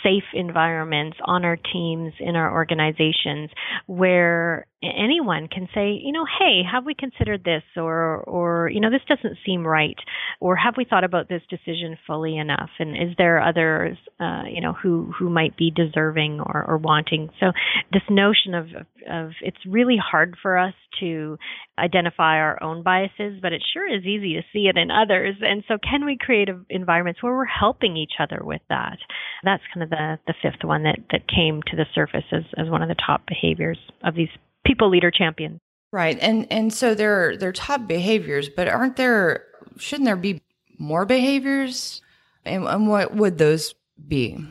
safe 0.05 0.23
environments 0.35 1.17
on 1.25 1.45
our 1.45 1.57
teams, 1.57 2.13
in 2.21 2.37
our 2.37 2.53
organizations, 2.53 3.51
where 3.87 4.67
anyone 4.85 5.49
can 5.49 5.69
say, 5.75 5.99
you 6.03 6.13
know, 6.13 6.25
hey, 6.39 6.63
have 6.71 6.85
we 6.85 6.95
considered 6.95 7.45
this, 7.45 7.63
or, 7.77 8.19
or 8.23 8.69
you 8.69 8.81
know, 8.81 8.91
this 8.91 9.01
doesn't 9.09 9.39
seem 9.45 9.67
right, 9.67 9.97
or 10.41 10.57
have 10.57 10.75
we 10.77 10.85
thought 10.85 11.05
about 11.05 11.29
this 11.29 11.43
decision 11.49 11.97
fully 12.07 12.37
enough, 12.37 12.71
and 12.79 12.97
is 12.97 13.15
there 13.17 13.41
others, 13.41 13.97
uh, 14.21 14.43
you 14.51 14.61
know, 14.61 14.73
who 14.73 15.13
who 15.19 15.31
might 15.31 15.57
be 15.57 15.71
deserving 15.71 16.41
or, 16.41 16.65
or 16.67 16.79
wanting? 16.79 17.31
So 17.41 17.53
this 17.93 18.03
notion 18.11 18.55
of, 18.55 18.67
of 19.11 19.31
it's 19.43 19.65
really 19.67 19.97
hard 19.97 20.37
for 20.41 20.59
us 20.59 20.75
to 21.01 21.39
identify 21.79 22.37
our 22.37 22.63
own 22.63 22.83
biases, 22.83 23.41
but 23.43 23.53
it 23.53 23.63
sure 23.73 23.89
is 23.89 24.05
easy 24.05 24.35
to 24.35 24.43
see 24.53 24.67
it 24.69 24.77
in 24.77 24.91
others. 24.91 25.37
And 25.41 25.65
so, 25.67 25.77
can 25.79 26.05
we 26.05 26.17
create 26.21 26.49
environments 26.71 27.23
where 27.23 27.35
we're 27.35 27.45
helping 27.45 27.97
each 27.97 28.15
other 28.21 28.41
with 28.43 28.63
that? 28.69 28.99
That's 29.43 29.63
kind 29.73 29.83
of 29.83 29.91
the 29.91 30.19
the 30.27 30.35
fifth 30.43 30.65
one 30.65 30.85
that 30.85 30.99
that 31.11 31.29
came 31.29 31.63
to 31.69 31.77
the 31.77 31.87
surface 31.95 32.25
as 32.33 32.45
as 32.57 32.71
one 32.71 32.83
of 32.83 32.89
the 32.89 32.95
top 32.95 33.23
behaviors 33.27 33.79
of 34.03 34.15
these 34.15 34.29
people 34.65 34.91
leader 34.91 35.11
champions. 35.11 35.61
Right. 35.93 36.19
And 36.21 36.51
and 36.51 36.73
so 36.73 36.95
they're 36.95 37.37
they're 37.37 37.53
top 37.53 37.87
behaviors, 37.87 38.49
but 38.49 38.69
aren't 38.69 38.97
there 38.97 39.45
shouldn't 39.79 40.07
there 40.07 40.17
be 40.17 40.43
more 40.79 41.05
behaviors? 41.05 42.03
And, 42.45 42.65
and 42.65 42.89
what 42.89 43.15
would 43.15 43.39
those 43.39 43.75
be? 44.09 44.45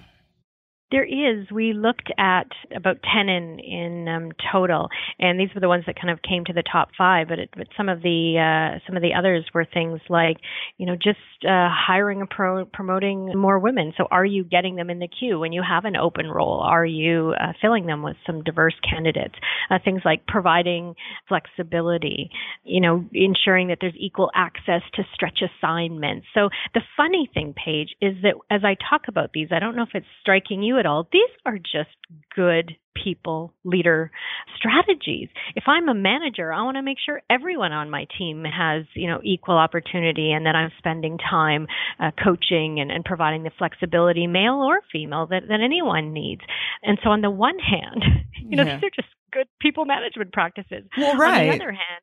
There 0.94 1.04
is. 1.04 1.50
We 1.50 1.74
looked 1.74 2.12
at 2.20 2.50
about 2.76 2.98
10 3.02 3.28
in, 3.28 3.58
in 3.58 4.08
um, 4.08 4.32
total, 4.52 4.90
and 5.18 5.40
these 5.40 5.50
were 5.56 5.60
the 5.60 5.68
ones 5.68 5.86
that 5.88 6.00
kind 6.00 6.12
of 6.12 6.22
came 6.22 6.46
to 6.46 6.54
the 6.54 6.62
top 6.62 6.90
five. 6.96 7.30
But, 7.30 7.40
it, 7.40 7.50
but 7.58 7.66
some 7.76 7.90
of 7.90 8.04
the 8.04 8.38
uh, 8.38 8.78
some 8.86 8.96
of 8.96 9.02
the 9.02 9.16
others 9.18 9.44
were 9.56 9.66
things 9.66 10.02
like, 10.08 10.38
you 10.78 10.86
know, 10.86 10.94
just 10.94 11.18
uh, 11.50 11.68
hiring 11.74 12.20
and 12.20 12.30
pro- 12.30 12.66
promoting 12.66 13.34
more 13.36 13.58
women. 13.58 13.94
So, 13.98 14.06
are 14.12 14.24
you 14.24 14.44
getting 14.44 14.76
them 14.76 14.92
in 14.92 15.00
the 15.00 15.08
queue 15.08 15.40
when 15.40 15.52
you 15.52 15.64
have 15.68 15.86
an 15.86 15.96
open 15.96 16.28
role? 16.28 16.60
Are 16.60 16.86
you 16.86 17.34
uh, 17.42 17.54
filling 17.60 17.88
them 17.88 18.04
with 18.04 18.18
some 18.28 18.44
diverse 18.44 18.76
candidates? 18.88 19.34
Uh, 19.72 19.80
things 19.84 20.04
like 20.06 20.28
providing 20.28 20.94
flexibility, 21.28 22.30
you 22.66 22.82
know, 22.82 23.04
ensuring 23.14 23.70
that 23.70 23.80
there's 23.82 23.96
equal 23.98 24.30
access 24.36 24.84
to 24.94 25.02
stretch 25.12 25.40
assignments. 25.42 26.28
So, 26.36 26.50
the 26.76 26.82
funny 26.96 27.28
thing, 27.34 27.56
Paige, 27.56 27.96
is 28.00 28.14
that 28.22 28.36
as 28.52 28.62
I 28.64 28.76
talk 28.92 29.08
about 29.08 29.32
these, 29.34 29.48
I 29.52 29.58
don't 29.58 29.76
know 29.76 29.82
if 29.82 29.96
it's 29.96 30.06
striking 30.22 30.62
you 30.62 30.83
at 30.84 30.90
all. 30.90 31.08
These 31.12 31.30
are 31.46 31.58
just 31.58 31.96
good 32.36 32.76
people 33.02 33.54
leader 33.64 34.12
strategies. 34.58 35.30
If 35.56 35.64
I'm 35.68 35.90
a 35.90 35.94
manager, 35.94 36.52
I 36.52 36.62
want 36.64 36.78
to 36.78 36.82
make 36.82 36.98
sure 37.04 37.22
everyone 37.30 37.72
on 37.72 37.90
my 37.90 38.06
team 38.18 38.44
has, 38.44 38.86
you 38.94 39.08
know, 39.08 39.20
equal 39.24 39.58
opportunity 39.58 40.32
and 40.32 40.46
that 40.46 40.56
I'm 40.56 40.72
spending 40.78 41.18
time 41.18 41.68
uh, 42.00 42.12
coaching 42.24 42.80
and, 42.80 42.92
and 42.92 43.04
providing 43.04 43.44
the 43.44 43.52
flexibility, 43.58 44.28
male 44.28 44.62
or 44.62 44.82
female, 44.92 45.28
that, 45.28 45.44
that 45.48 45.60
anyone 45.64 46.14
needs. 46.14 46.42
And 46.84 46.98
so 47.04 47.10
on 47.10 47.22
the 47.22 47.32
one 47.32 47.60
hand, 47.60 48.04
you 48.36 48.58
know, 48.58 48.64
yeah. 48.64 48.76
these 48.76 48.84
are 48.84 48.96
just 48.96 49.10
good 49.32 49.48
people 49.62 49.86
management 49.86 50.34
practices. 50.34 50.84
Well, 50.98 51.18
right. 51.18 51.50
On 51.50 51.58
the 51.58 51.64
other 51.64 51.72
hand, 51.72 52.02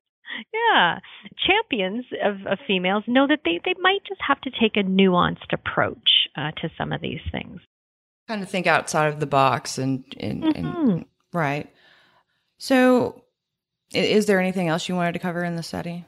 yeah. 0.52 0.98
Champions 1.46 2.04
of, 2.24 2.46
of, 2.46 2.58
females 2.66 3.02
know 3.08 3.26
that 3.26 3.40
they, 3.44 3.60
they 3.64 3.74
might 3.80 4.00
just 4.06 4.20
have 4.26 4.40
to 4.42 4.50
take 4.50 4.76
a 4.76 4.86
nuanced 4.86 5.52
approach 5.52 6.28
uh, 6.36 6.52
to 6.62 6.70
some 6.78 6.92
of 6.92 7.00
these 7.00 7.20
things 7.32 7.60
kind 8.30 8.42
of 8.44 8.48
think 8.48 8.68
outside 8.68 9.08
of 9.08 9.18
the 9.18 9.26
box 9.26 9.76
and, 9.76 10.04
and, 10.16 10.44
mm-hmm. 10.44 10.90
and 10.90 11.04
right. 11.32 11.68
So, 12.58 13.24
is 13.92 14.26
there 14.26 14.38
anything 14.38 14.68
else 14.68 14.88
you 14.88 14.94
wanted 14.94 15.14
to 15.14 15.18
cover 15.18 15.42
in 15.42 15.56
the 15.56 15.64
study? 15.64 16.04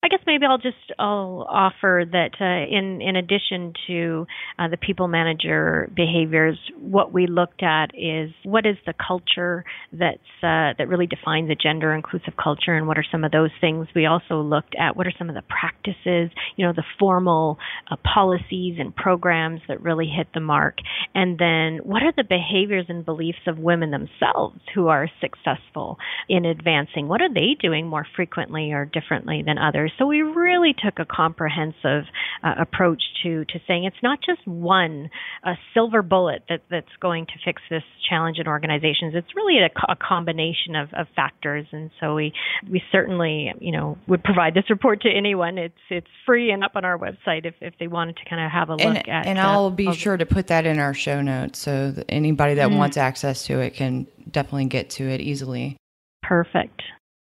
I 0.00 0.06
guess 0.06 0.20
maybe 0.28 0.46
I'll 0.46 0.58
just 0.58 0.76
I'll 0.96 1.44
offer 1.50 2.04
that 2.12 2.30
uh, 2.40 2.72
in 2.72 3.02
in 3.02 3.16
addition 3.16 3.72
to 3.88 4.26
uh, 4.56 4.68
the 4.68 4.76
people 4.76 5.08
manager 5.08 5.90
behaviors, 5.92 6.56
what 6.78 7.12
we 7.12 7.26
looked 7.26 7.64
at 7.64 7.90
is 7.94 8.30
what 8.44 8.64
is 8.64 8.76
the 8.86 8.94
culture 8.94 9.64
that's 9.92 10.18
uh, 10.40 10.78
that 10.78 10.86
really 10.86 11.08
defines 11.08 11.50
a 11.50 11.56
gender 11.56 11.92
inclusive 11.92 12.34
culture, 12.40 12.76
and 12.76 12.86
what 12.86 12.96
are 12.96 13.04
some 13.10 13.24
of 13.24 13.32
those 13.32 13.50
things. 13.60 13.88
We 13.92 14.06
also 14.06 14.40
looked 14.40 14.76
at 14.78 14.96
what 14.96 15.08
are 15.08 15.12
some 15.18 15.28
of 15.30 15.34
the 15.34 15.42
practices, 15.42 16.30
you 16.54 16.64
know, 16.64 16.72
the 16.72 16.84
formal 17.00 17.58
uh, 17.90 17.96
policies 17.96 18.76
and 18.78 18.94
programs 18.94 19.62
that 19.66 19.82
really 19.82 20.06
hit 20.06 20.28
the 20.32 20.38
mark, 20.40 20.76
and 21.12 21.38
then 21.40 21.80
what 21.82 22.04
are 22.04 22.12
the 22.16 22.22
behaviors 22.22 22.86
and 22.88 23.04
beliefs 23.04 23.48
of 23.48 23.58
women 23.58 23.90
themselves 23.90 24.60
who 24.76 24.86
are 24.86 25.10
successful 25.20 25.98
in 26.28 26.44
advancing. 26.44 27.08
What 27.08 27.20
are 27.20 27.34
they 27.34 27.56
doing 27.60 27.88
more 27.88 28.06
frequently 28.14 28.70
or 28.70 28.84
differently 28.84 29.42
than 29.44 29.58
others? 29.58 29.87
So 29.98 30.06
we 30.06 30.22
really 30.22 30.74
took 30.74 30.98
a 30.98 31.04
comprehensive 31.04 32.04
uh, 32.42 32.54
approach 32.58 33.02
to 33.22 33.44
to 33.46 33.60
saying 33.66 33.84
it's 33.84 34.02
not 34.02 34.18
just 34.24 34.46
one 34.46 35.10
a 35.44 35.54
silver 35.74 36.02
bullet 36.02 36.42
that 36.48 36.62
that's 36.70 36.86
going 37.00 37.26
to 37.26 37.32
fix 37.44 37.62
this 37.70 37.82
challenge 38.08 38.38
in 38.38 38.46
organizations. 38.46 39.14
It's 39.14 39.34
really 39.34 39.58
a, 39.58 39.70
a 39.90 39.96
combination 39.96 40.76
of, 40.76 40.88
of 40.94 41.06
factors, 41.14 41.66
and 41.72 41.90
so 42.00 42.14
we 42.14 42.32
we 42.70 42.82
certainly 42.90 43.52
you 43.60 43.72
know 43.72 43.98
would 44.06 44.22
provide 44.22 44.54
this 44.54 44.68
report 44.70 45.02
to 45.02 45.08
anyone. 45.10 45.58
It's 45.58 45.74
it's 45.90 46.06
free 46.26 46.50
and 46.50 46.64
up 46.64 46.72
on 46.74 46.84
our 46.84 46.98
website 46.98 47.44
if 47.44 47.54
if 47.60 47.74
they 47.78 47.86
wanted 47.86 48.16
to 48.16 48.28
kind 48.28 48.44
of 48.44 48.50
have 48.50 48.68
a 48.68 48.72
look 48.72 48.80
and, 48.80 49.08
at. 49.08 49.26
And 49.26 49.38
I'll 49.38 49.70
be 49.70 49.92
sure 49.94 50.16
to 50.16 50.26
put 50.26 50.48
that 50.48 50.66
in 50.66 50.78
our 50.78 50.94
show 50.94 51.20
notes 51.20 51.58
so 51.58 51.90
that 51.90 52.06
anybody 52.08 52.54
that 52.54 52.68
mm-hmm. 52.68 52.78
wants 52.78 52.96
access 52.96 53.46
to 53.46 53.60
it 53.60 53.74
can 53.74 54.06
definitely 54.30 54.66
get 54.66 54.90
to 54.90 55.04
it 55.04 55.20
easily. 55.20 55.76
Perfect. 56.22 56.82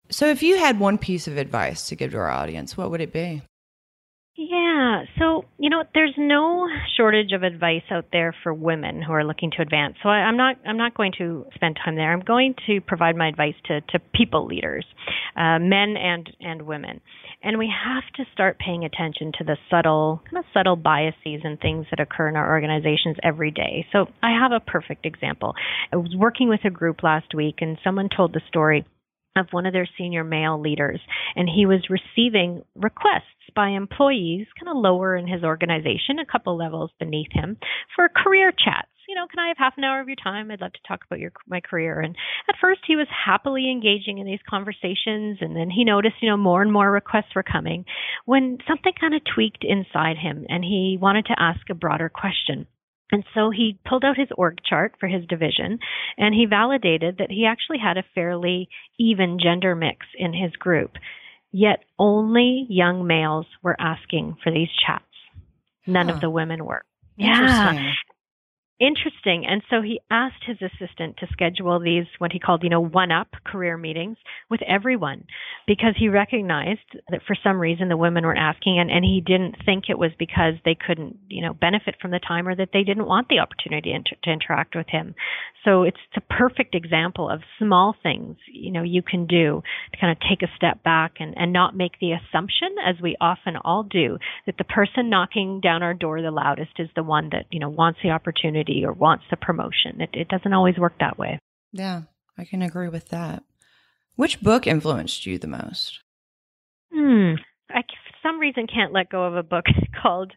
So, 0.10 0.28
if 0.28 0.42
you 0.42 0.58
had 0.58 0.80
one 0.80 0.98
piece 0.98 1.28
of 1.28 1.38
advice 1.38 1.88
to 1.88 1.96
give 1.96 2.12
to 2.12 2.18
our 2.18 2.30
audience, 2.30 2.78
what 2.78 2.92
would 2.92 3.02
it 3.02 3.12
be? 3.12 3.42
Yeah, 4.40 5.06
so 5.18 5.46
you 5.58 5.72
know, 5.72 5.84
there's 5.96 6.14
no 6.16 6.68
shortage 6.96 7.32
of 7.32 7.42
advice 7.42 7.82
out 7.90 8.06
there 8.12 8.36
for 8.44 8.54
women 8.54 9.02
who 9.02 9.12
are 9.12 9.24
looking 9.24 9.50
to 9.58 9.64
advance. 9.64 9.96
So 10.04 10.10
I, 10.10 10.30
am 10.30 10.38
not 10.38 10.58
I'm 10.64 10.78
not 10.78 10.96
going 10.96 11.14
to 11.18 11.48
spend 11.56 11.80
time 11.84 11.96
there. 11.96 12.14
I'm 12.14 12.22
going 12.22 12.54
to 12.68 12.80
provide 12.80 13.16
my 13.16 13.28
advice 13.28 13.56
to 13.66 13.82
to 13.82 14.00
people 14.14 14.46
leaders, 14.46 14.86
uh, 15.36 15.58
men 15.58 15.98
and 15.98 16.30
and 16.40 16.62
women, 16.62 17.02
and 17.42 17.58
we 17.58 17.68
have 17.84 18.04
to 18.18 18.32
start 18.32 18.60
paying 18.60 18.86
attention 18.86 19.32
to 19.40 19.44
the 19.44 19.58
subtle 19.72 20.22
kind 20.26 20.38
of 20.38 20.46
subtle 20.54 20.76
biases 20.76 21.42
and 21.44 21.60
things 21.60 21.88
that 21.90 22.00
occur 22.00 22.30
in 22.30 22.36
our 22.36 22.48
organizations 22.54 23.18
every 23.24 23.50
day. 23.50 23.88
So 23.92 24.06
I 24.22 24.38
have 24.40 24.52
a 24.52 24.60
perfect 24.60 25.08
example. 25.08 25.56
I 25.92 25.96
was 25.96 26.16
working 26.16 26.48
with 26.48 26.64
a 26.64 26.70
group 26.70 27.02
last 27.02 27.34
week, 27.34 27.56
and 27.62 27.80
someone 27.84 28.10
told 28.16 28.34
the 28.34 28.42
story 28.48 28.86
of 29.40 29.48
one 29.52 29.66
of 29.66 29.74
their 29.74 29.88
senior 29.98 30.24
male 30.24 30.60
leaders, 30.60 31.00
and 31.36 31.50
he 31.50 31.66
was 31.66 31.90
receiving 31.90 32.64
requests 32.76 33.24
by 33.56 33.70
employees 33.70 34.48
kind 34.60 34.70
of 34.70 34.82
lower 34.82 35.16
in 35.16 35.28
his 35.28 35.44
organization, 35.44 36.20
a 36.20 36.26
couple 36.26 36.58
levels 36.58 36.92
beneath 37.00 37.32
him, 37.32 37.58
for 37.96 38.10
career 38.10 38.52
chats. 38.52 38.90
You 39.08 39.16
know, 39.16 39.26
can 39.28 39.40
I 39.40 39.48
have 39.48 39.58
half 39.58 39.78
an 39.78 39.86
hour 39.86 40.02
of 40.02 40.10
your 40.10 40.18
time? 40.22 40.52
I'd 40.52 40.60
love 40.60 40.74
to 40.74 40.80
talk 40.86 41.00
about 41.06 41.20
your 41.20 41.32
my 41.48 41.62
career. 41.62 42.02
And 42.02 42.14
at 42.50 42.56
first, 42.60 42.82
he 42.86 42.98
was 42.98 43.08
happily 43.26 43.72
engaging 43.72 44.18
in 44.18 44.26
these 44.26 44.42
conversations, 44.50 45.38
and 45.40 45.56
then 45.56 45.70
he 45.70 45.86
noticed, 45.86 46.16
you 46.22 46.30
know, 46.30 46.36
more 46.36 46.62
and 46.62 46.74
more 46.74 46.92
requests 46.92 47.34
were 47.34 47.44
coming. 47.44 47.86
When 48.26 48.58
something 48.68 48.92
kind 49.00 49.14
of 49.16 49.22
tweaked 49.34 49.64
inside 49.64 50.18
him, 50.18 50.46
and 50.50 50.62
he 50.62 50.98
wanted 51.00 51.28
to 51.28 51.40
ask 51.42 51.62
a 51.70 51.74
broader 51.74 52.10
question. 52.10 52.68
And 53.12 53.24
so 53.34 53.50
he 53.50 53.80
pulled 53.88 54.04
out 54.04 54.18
his 54.18 54.30
org 54.38 54.58
chart 54.68 54.96
for 55.00 55.08
his 55.08 55.26
division 55.28 55.80
and 56.18 56.36
he 56.36 56.46
validated 56.46 57.18
that 57.20 57.32
he 57.32 57.46
actually 57.46 57.80
had 57.80 57.98
a 57.98 58.04
fairly 58.14 58.68
even 59.00 59.40
gender 59.42 59.76
mix 59.76 60.06
in 60.18 60.34
his 60.34 60.52
group. 60.54 60.92
Yet 61.52 61.84
only 61.98 62.66
young 62.70 63.08
males 63.08 63.46
were 63.64 63.78
asking 63.80 64.38
for 64.44 64.52
these 64.52 64.70
chats. 64.86 65.04
None 65.86 66.10
huh. 66.10 66.16
of 66.16 66.22
the 66.22 66.30
women 66.30 66.66
were. 66.66 66.84
Yeah 67.16 67.94
interesting. 68.80 69.46
And 69.48 69.62
so 69.70 69.82
he 69.82 70.00
asked 70.10 70.44
his 70.46 70.58
assistant 70.62 71.18
to 71.18 71.28
schedule 71.32 71.80
these, 71.80 72.06
what 72.20 72.32
he 72.32 72.40
called, 72.40 72.64
you 72.64 72.70
know, 72.70 72.82
one 72.82 73.12
up 73.12 73.30
career 73.46 73.78
meetings 73.78 74.18
with 74.50 74.62
everyone 74.68 75.26
because 75.66 75.96
he 75.98 76.10
recognized 76.10 76.80
that 77.10 77.22
for 77.26 77.36
some 77.44 77.60
reason 77.60 77.90
the 77.90 77.98
women 77.98 78.24
weren't 78.24 78.40
asking 78.40 78.80
and, 78.80 78.92
and 78.92 79.04
he 79.04 79.22
didn't 79.26 79.56
think 79.66 79.86
it 79.90 79.98
was 79.98 80.12
because 80.20 80.54
they 80.64 80.76
couldn't, 80.76 81.18
you 81.28 81.42
know, 81.42 81.54
benefit 81.54 81.96
from 82.02 82.12
the 82.12 82.20
time 82.20 82.48
or 82.48 82.56
that 82.56 82.70
they 82.72 82.84
didn't 82.84 83.06
want 83.06 83.28
the 83.30 83.40
opportunity 83.40 83.92
to, 83.92 84.16
to 84.24 84.32
interact 84.32 84.76
with 84.76 84.88
him. 84.90 85.16
So 85.66 85.84
it's, 85.84 85.98
it's 86.14 86.24
a 86.24 86.34
perfect 86.34 86.76
example 86.76 87.30
of 87.30 87.42
small 87.60 87.96
things, 88.02 88.38
you 88.52 88.72
know, 88.72 88.84
you 88.84 89.02
can 89.02 89.26
do 89.28 89.62
to 89.92 90.00
kind 90.00 90.12
of 90.12 90.18
take 90.30 90.42
a 90.42 90.56
step 90.56 90.84
back 90.84 91.16
and, 91.20 91.34
and 91.36 91.52
not 91.52 91.76
make 91.76 92.00
the 92.00 92.12
assumption, 92.12 92.76
as 92.86 92.96
we 93.02 93.18
often 93.20 93.58
all 93.58 93.84
do, 93.84 94.18
that 94.46 94.58
the 94.58 94.64
person 94.64 95.10
knocking 95.10 95.60
down 95.62 95.84
our 95.84 95.94
door 95.94 96.22
the 96.22 96.32
loudest 96.32 96.72
is 96.80 96.90
the 96.96 97.04
one 97.04 97.30
that, 97.32 97.46
you 97.52 97.60
know, 97.60 97.70
wants 97.70 98.00
the 98.04 98.12
opportunity 98.12 98.67
opportunity 98.68 98.86
or 98.86 98.94
wants 98.94 99.26
the 99.30 99.38
promotion. 99.38 100.02
It, 100.02 100.10
it 100.14 100.28
doesn't 100.28 100.54
always 100.54 100.78
work 100.78 100.94
that 101.00 101.18
way. 101.18 101.40
Yeah, 101.72 102.04
I 102.38 102.46
can 102.46 102.62
agree 102.62 102.90
with 102.90 103.10
that. 103.10 103.44
Which 104.16 104.42
book 104.42 104.66
influenced 104.66 105.26
you 105.26 105.38
the 105.38 105.48
most? 105.48 106.00
Hmm. 106.94 107.36
I 107.70 107.82
some 108.24 108.40
reason 108.40 108.68
can't 108.68 108.94
let 108.94 109.10
go 109.10 109.24
of 109.24 109.36
a 109.36 109.44
book 109.44 109.66
called 110.02 110.32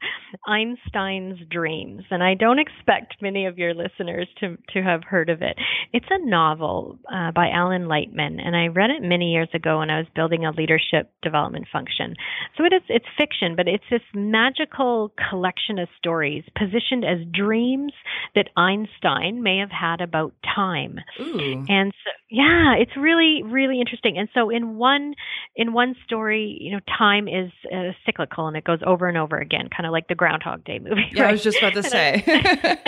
Einstein's 0.46 1.38
Dreams, 1.50 2.02
and 2.10 2.22
I 2.22 2.34
don't 2.34 2.58
expect 2.58 3.22
many 3.22 3.46
of 3.46 3.58
your 3.58 3.74
listeners 3.74 4.28
to 4.40 4.56
to 4.72 4.82
have 4.82 5.04
heard 5.04 5.30
of 5.30 5.42
it. 5.42 5.56
It's 5.92 6.06
a 6.10 6.24
novel 6.24 6.98
uh, 7.12 7.32
by 7.32 7.48
Alan 7.50 7.86
Lightman, 7.86 8.40
and 8.44 8.56
I 8.56 8.68
read 8.68 8.90
it 8.90 9.02
many 9.02 9.32
years 9.32 9.48
ago 9.54 9.78
when 9.78 9.90
I 9.90 9.98
was 9.98 10.06
building 10.14 10.44
a 10.44 10.52
leadership 10.52 11.10
development 11.22 11.66
function. 11.72 12.14
So 12.56 12.64
it 12.64 12.72
is 12.72 12.82
it's 12.88 13.06
fiction, 13.18 13.56
but 13.56 13.68
it's 13.68 13.84
this 13.90 14.02
magical 14.14 15.12
collection 15.30 15.78
of 15.78 15.88
stories 15.98 16.44
positioned 16.56 17.04
as 17.04 17.18
dreams 17.32 17.92
that 18.34 18.48
Einstein 18.56 19.42
may 19.42 19.58
have 19.58 19.70
had 19.70 20.00
about 20.00 20.32
time. 20.54 20.98
Ooh. 21.20 21.64
And 21.68 21.92
so 22.04 22.10
yeah, 22.30 22.74
it's 22.78 22.96
really 22.96 23.42
really 23.44 23.80
interesting. 23.80 24.18
And 24.18 24.28
so 24.34 24.50
in 24.50 24.76
one 24.76 25.14
in 25.56 25.72
one 25.72 25.94
story, 26.04 26.56
you 26.60 26.72
know, 26.72 26.80
time 26.98 27.28
is 27.28 27.50
uh, 27.72 27.92
cyclical 28.04 28.46
and 28.46 28.56
it 28.56 28.64
goes 28.64 28.80
over 28.86 29.08
and 29.08 29.16
over 29.16 29.38
again, 29.38 29.68
kind 29.74 29.86
of 29.86 29.92
like 29.92 30.08
the 30.08 30.14
Groundhog 30.14 30.64
Day 30.64 30.78
movie. 30.78 31.06
Yeah, 31.12 31.22
right? 31.22 31.28
I 31.30 31.32
was 31.32 31.42
just 31.42 31.58
about 31.58 31.74
to 31.74 31.82
say. 31.82 32.24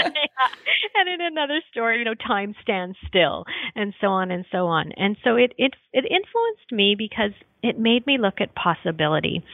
And 0.94 1.08
in 1.08 1.26
another 1.26 1.60
story, 1.70 1.98
you 1.98 2.04
know, 2.04 2.14
time 2.14 2.54
stands 2.60 2.96
still, 3.06 3.44
and 3.74 3.94
so 4.00 4.08
on 4.08 4.30
and 4.30 4.44
so 4.52 4.66
on. 4.66 4.92
And 4.96 5.16
so 5.24 5.36
it 5.36 5.52
it 5.56 5.74
it 5.92 6.04
influenced 6.04 6.70
me 6.70 6.94
because 6.96 7.32
it 7.62 7.78
made 7.78 8.06
me 8.06 8.18
look 8.18 8.40
at 8.40 8.54
possibility, 8.54 9.44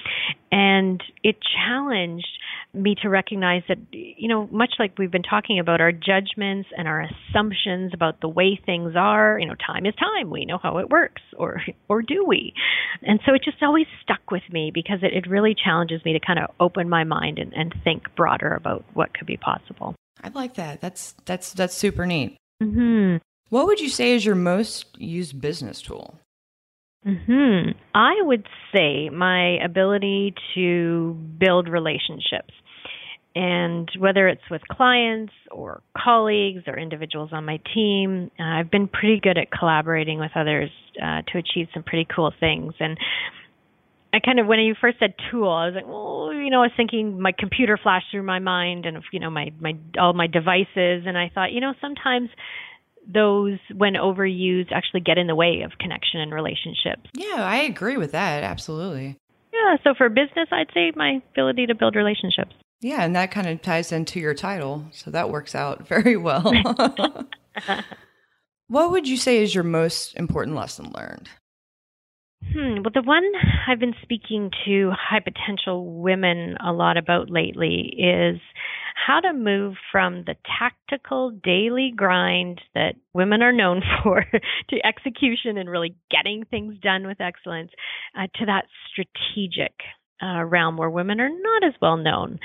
and 0.50 1.02
it 1.22 1.36
challenged 1.54 2.28
me 2.74 2.94
to 3.02 3.08
recognize 3.08 3.62
that, 3.68 3.78
you 3.92 4.28
know, 4.28 4.46
much 4.52 4.74
like 4.78 4.98
we've 4.98 5.10
been 5.10 5.22
talking 5.22 5.58
about 5.58 5.80
our 5.80 5.92
judgments 5.92 6.68
and 6.76 6.86
our 6.86 7.02
assumptions 7.02 7.92
about 7.94 8.20
the 8.20 8.28
way 8.28 8.60
things 8.64 8.94
are, 8.96 9.38
you 9.38 9.46
know, 9.46 9.54
time 9.54 9.86
is 9.86 9.94
time. 9.94 10.30
We 10.30 10.44
know 10.44 10.58
how 10.62 10.78
it 10.78 10.90
works, 10.90 11.22
or 11.36 11.62
or 11.88 12.02
do 12.02 12.24
we? 12.26 12.52
And 13.02 13.20
so 13.26 13.34
it 13.34 13.42
just 13.44 13.62
always 13.62 13.86
stuck 14.02 14.30
with 14.30 14.42
me 14.50 14.70
because 14.72 14.98
it, 15.02 15.12
it 15.12 15.28
really 15.28 15.54
challenges 15.54 16.04
me 16.04 16.12
to 16.12 16.20
kind 16.20 16.38
of 16.38 16.50
open 16.60 16.88
my 16.88 17.04
mind 17.04 17.38
and, 17.38 17.52
and 17.54 17.74
think 17.84 18.14
broader 18.16 18.54
about 18.54 18.84
what 18.94 19.14
could 19.14 19.26
be 19.26 19.36
possible. 19.36 19.94
I 20.22 20.30
like 20.30 20.54
that. 20.54 20.80
That's 20.80 21.14
that's 21.24 21.52
that's 21.52 21.74
super 21.74 22.06
neat. 22.06 22.36
hmm 22.62 23.16
What 23.50 23.66
would 23.66 23.80
you 23.80 23.88
say 23.88 24.14
is 24.14 24.24
your 24.24 24.34
most 24.34 24.98
used 24.98 25.40
business 25.40 25.80
tool? 25.80 26.18
Hmm. 27.26 27.70
I 27.94 28.14
would 28.20 28.46
say 28.74 29.08
my 29.08 29.56
ability 29.64 30.34
to 30.54 31.16
build 31.38 31.68
relationships. 31.68 32.52
And 33.34 33.88
whether 33.98 34.26
it's 34.26 34.42
with 34.50 34.62
clients 34.68 35.32
or 35.50 35.82
colleagues 35.96 36.64
or 36.66 36.76
individuals 36.76 37.30
on 37.32 37.44
my 37.44 37.60
team, 37.72 38.30
uh, 38.38 38.42
I've 38.42 38.70
been 38.70 38.88
pretty 38.88 39.20
good 39.22 39.38
at 39.38 39.50
collaborating 39.50 40.18
with 40.18 40.32
others 40.34 40.70
uh, 41.00 41.22
to 41.32 41.38
achieve 41.38 41.68
some 41.72 41.84
pretty 41.84 42.06
cool 42.14 42.32
things. 42.40 42.74
And 42.80 42.98
I 44.12 44.20
kind 44.20 44.40
of 44.40 44.46
when 44.46 44.58
you 44.60 44.74
first 44.80 44.98
said 44.98 45.14
tool, 45.30 45.48
I 45.50 45.66
was 45.66 45.74
like, 45.74 45.86
well, 45.86 46.32
you 46.32 46.50
know, 46.50 46.62
I 46.62 46.66
was 46.66 46.72
thinking 46.76 47.20
my 47.20 47.32
computer 47.38 47.78
flashed 47.80 48.06
through 48.10 48.22
my 48.22 48.38
mind 48.38 48.86
and 48.86 48.98
you 49.12 49.20
know 49.20 49.30
my 49.30 49.52
my 49.60 49.74
all 50.00 50.14
my 50.14 50.26
devices, 50.26 51.04
and 51.06 51.16
I 51.16 51.30
thought, 51.32 51.52
you 51.52 51.60
know, 51.60 51.74
sometimes 51.80 52.30
those, 53.12 53.58
when 53.74 53.94
overused, 53.94 54.70
actually 54.72 55.00
get 55.00 55.18
in 55.18 55.26
the 55.26 55.34
way 55.34 55.62
of 55.64 55.72
connection 55.80 56.20
and 56.20 56.32
relationships. 56.32 57.08
Yeah, 57.14 57.36
I 57.38 57.58
agree 57.62 57.96
with 57.96 58.12
that. 58.12 58.44
Absolutely. 58.44 59.16
Yeah. 59.52 59.76
So 59.82 59.94
for 59.96 60.08
business, 60.08 60.48
I'd 60.52 60.70
say 60.74 60.92
my 60.94 61.22
ability 61.32 61.66
to 61.66 61.74
build 61.74 61.96
relationships. 61.96 62.52
Yeah. 62.80 63.02
And 63.02 63.16
that 63.16 63.30
kind 63.30 63.48
of 63.48 63.62
ties 63.62 63.92
into 63.92 64.20
your 64.20 64.34
title. 64.34 64.84
So 64.92 65.10
that 65.10 65.30
works 65.30 65.54
out 65.54 65.88
very 65.88 66.16
well. 66.16 66.42
what 68.68 68.90
would 68.90 69.08
you 69.08 69.16
say 69.16 69.42
is 69.42 69.54
your 69.54 69.64
most 69.64 70.14
important 70.16 70.56
lesson 70.56 70.92
learned? 70.94 71.28
Hmm. 72.44 72.82
Well, 72.82 72.92
the 72.94 73.02
one 73.02 73.24
I've 73.66 73.80
been 73.80 73.94
speaking 74.02 74.50
to 74.64 74.92
high 74.92 75.20
potential 75.20 76.00
women 76.00 76.56
a 76.64 76.72
lot 76.72 76.96
about 76.96 77.28
lately 77.30 77.92
is 77.98 78.40
how 78.94 79.20
to 79.20 79.32
move 79.32 79.74
from 79.90 80.24
the 80.24 80.36
tactical 80.58 81.30
daily 81.30 81.92
grind 81.94 82.60
that 82.74 82.94
women 83.12 83.42
are 83.42 83.52
known 83.52 83.82
for 84.02 84.24
to 84.70 84.86
execution 84.86 85.58
and 85.58 85.68
really 85.68 85.96
getting 86.10 86.44
things 86.44 86.78
done 86.80 87.06
with 87.06 87.20
excellence 87.20 87.70
uh, 88.16 88.26
to 88.36 88.46
that 88.46 88.66
strategic 88.90 89.72
uh, 90.22 90.44
realm 90.44 90.76
where 90.76 90.90
women 90.90 91.20
are 91.20 91.28
not 91.28 91.64
as 91.64 91.74
well 91.80 91.96
known 91.96 92.38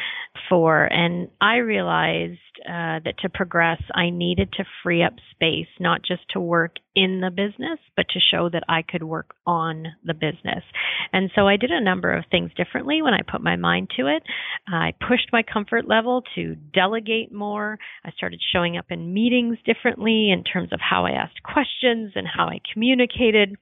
for. 0.50 0.86
And 0.86 1.30
I 1.42 1.58
realized 1.58 2.40
uh, 2.68 3.00
that 3.04 3.16
to 3.22 3.30
progress, 3.30 3.82
I 3.94 4.10
needed 4.10 4.54
to 4.54 4.64
free 4.84 5.04
up 5.04 5.14
space, 5.32 5.68
not 5.80 6.02
just 6.04 6.22
to 6.32 6.40
work 6.40 6.76
in 6.96 7.22
the 7.22 7.32
business, 7.32 7.80
but 7.96 8.06
to 8.10 8.20
show 8.20 8.50
that 8.50 8.64
I 8.70 8.84
could 8.84 9.04
work 9.04 9.34
on 9.48 9.86
the 10.04 10.14
business. 10.14 10.64
And 11.12 11.32
so 11.36 11.48
I 11.48 11.58
did 11.58 11.72
a 11.72 11.84
number 11.84 12.16
of 12.16 12.26
things 12.30 12.52
differently 12.56 13.02
when 13.02 13.14
I 13.14 13.22
put 13.30 13.42
my 13.42 13.56
mind 13.56 13.90
to 13.98 14.08
it. 14.08 14.24
I 14.68 14.94
pushed 15.08 15.30
my 15.34 15.44
comfort 15.44 15.88
level 15.88 16.22
to 16.36 16.56
delegate 16.56 17.32
more. 17.32 17.80
I 18.06 18.12
started 18.12 18.40
showing 18.54 18.78
up 18.78 18.86
in 18.90 19.14
meetings 19.14 19.58
differently 19.66 20.32
in 20.32 20.44
terms 20.44 20.72
of 20.72 20.80
how 20.80 21.06
I 21.06 21.12
asked 21.12 21.42
questions 21.44 22.14
and 22.16 22.28
how 22.28 22.46
I 22.46 22.60
communicated 22.72 23.56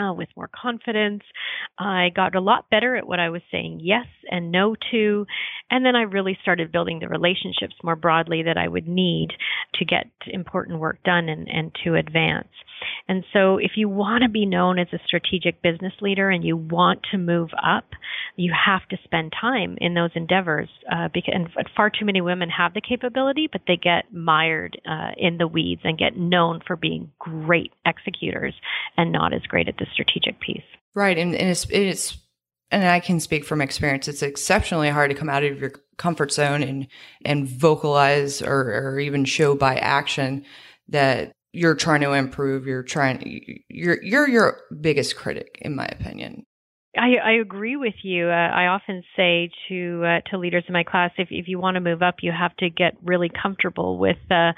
uh, 0.00 0.12
with 0.12 0.28
more 0.36 0.48
confidence. 0.48 1.22
I 1.78 2.08
got 2.14 2.34
a 2.34 2.40
lot 2.40 2.70
better 2.70 2.96
at 2.96 3.06
what 3.06 3.20
I 3.20 3.30
was 3.30 3.42
saying 3.50 3.80
yes 3.82 4.06
and 4.30 4.50
no 4.50 4.74
to. 4.90 5.26
And 5.70 5.84
then 5.84 5.96
I 5.96 6.02
really 6.02 6.38
started 6.42 6.72
building 6.72 7.00
the 7.00 7.08
relationships 7.08 7.74
more 7.82 7.96
broadly 7.96 8.42
that 8.44 8.56
I 8.56 8.68
would 8.68 8.88
need 8.88 9.28
to 9.74 9.84
get 9.84 10.06
important 10.26 10.80
work 10.80 11.02
done 11.04 11.28
and, 11.28 11.48
and 11.48 11.72
to 11.84 11.96
advance. 11.96 12.48
And 13.08 13.24
so 13.32 13.56
if 13.58 13.72
you 13.76 13.88
want 13.88 14.22
to 14.22 14.28
be 14.28 14.46
known 14.46 14.78
as 14.78 14.88
a 14.92 14.98
strategic 15.06 15.62
business 15.62 15.92
leader 16.00 16.30
and 16.30 16.44
you 16.44 16.56
want 16.56 17.00
to 17.10 17.18
move 17.18 17.50
up, 17.62 17.84
you 18.36 18.52
have 18.52 18.86
to 18.88 18.96
spend 19.04 19.32
time 19.38 19.76
in 19.80 19.94
those 19.94 20.10
endeavors. 20.14 20.68
Uh, 20.90 21.08
because, 21.12 21.34
and 21.34 21.48
far 21.76 21.90
too 21.90 22.04
many 22.04 22.20
women 22.20 22.48
have 22.48 22.74
the 22.74 22.80
capability, 22.80 23.48
but 23.50 23.62
they 23.66 23.76
get 23.76 24.12
mired 24.12 24.80
uh, 24.88 25.10
in 25.16 25.38
the 25.38 25.46
weeds 25.46 25.82
and 25.84 25.98
get 25.98 26.16
known 26.16 26.60
for 26.66 26.76
being 26.76 27.10
great 27.18 27.72
executors 27.86 28.54
and 28.96 29.12
not 29.12 29.32
as 29.32 29.42
great 29.42 29.68
at 29.68 29.76
the 29.78 29.86
strategic 29.92 30.40
piece. 30.40 30.62
Right. 30.94 31.18
And, 31.18 31.34
and 31.34 31.48
it's, 31.50 31.66
it's, 31.70 32.18
and 32.70 32.84
I 32.84 33.00
can 33.00 33.20
speak 33.20 33.44
from 33.44 33.60
experience, 33.60 34.08
it's 34.08 34.22
exceptionally 34.22 34.90
hard 34.90 35.10
to 35.10 35.16
come 35.16 35.28
out 35.28 35.44
of 35.44 35.60
your 35.60 35.72
comfort 35.98 36.32
zone 36.32 36.62
and, 36.62 36.86
and 37.24 37.48
vocalize 37.48 38.42
or, 38.42 38.60
or 38.72 39.00
even 39.00 39.24
show 39.24 39.54
by 39.54 39.76
action 39.76 40.44
that 40.88 41.32
you're 41.52 41.74
trying 41.74 42.00
to 42.00 42.12
improve 42.12 42.66
you're 42.66 42.82
trying 42.82 43.18
you're 43.68 44.02
you're 44.02 44.28
your 44.28 44.60
biggest 44.80 45.16
critic 45.16 45.58
in 45.62 45.74
my 45.74 45.86
opinion 45.86 46.44
I, 46.96 47.14
I 47.24 47.32
agree 47.40 47.76
with 47.76 47.94
you. 48.02 48.26
Uh, 48.26 48.32
I 48.32 48.66
often 48.66 49.04
say 49.16 49.50
to 49.68 50.04
uh, 50.04 50.30
to 50.30 50.38
leaders 50.38 50.64
in 50.66 50.72
my 50.72 50.82
class, 50.82 51.12
if 51.18 51.28
if 51.30 51.46
you 51.46 51.60
want 51.60 51.76
to 51.76 51.80
move 51.80 52.02
up, 52.02 52.16
you 52.20 52.32
have 52.32 52.56
to 52.56 52.68
get 52.68 52.94
really 53.04 53.30
comfortable 53.30 53.96
with 53.96 54.16
uh, 54.28 54.52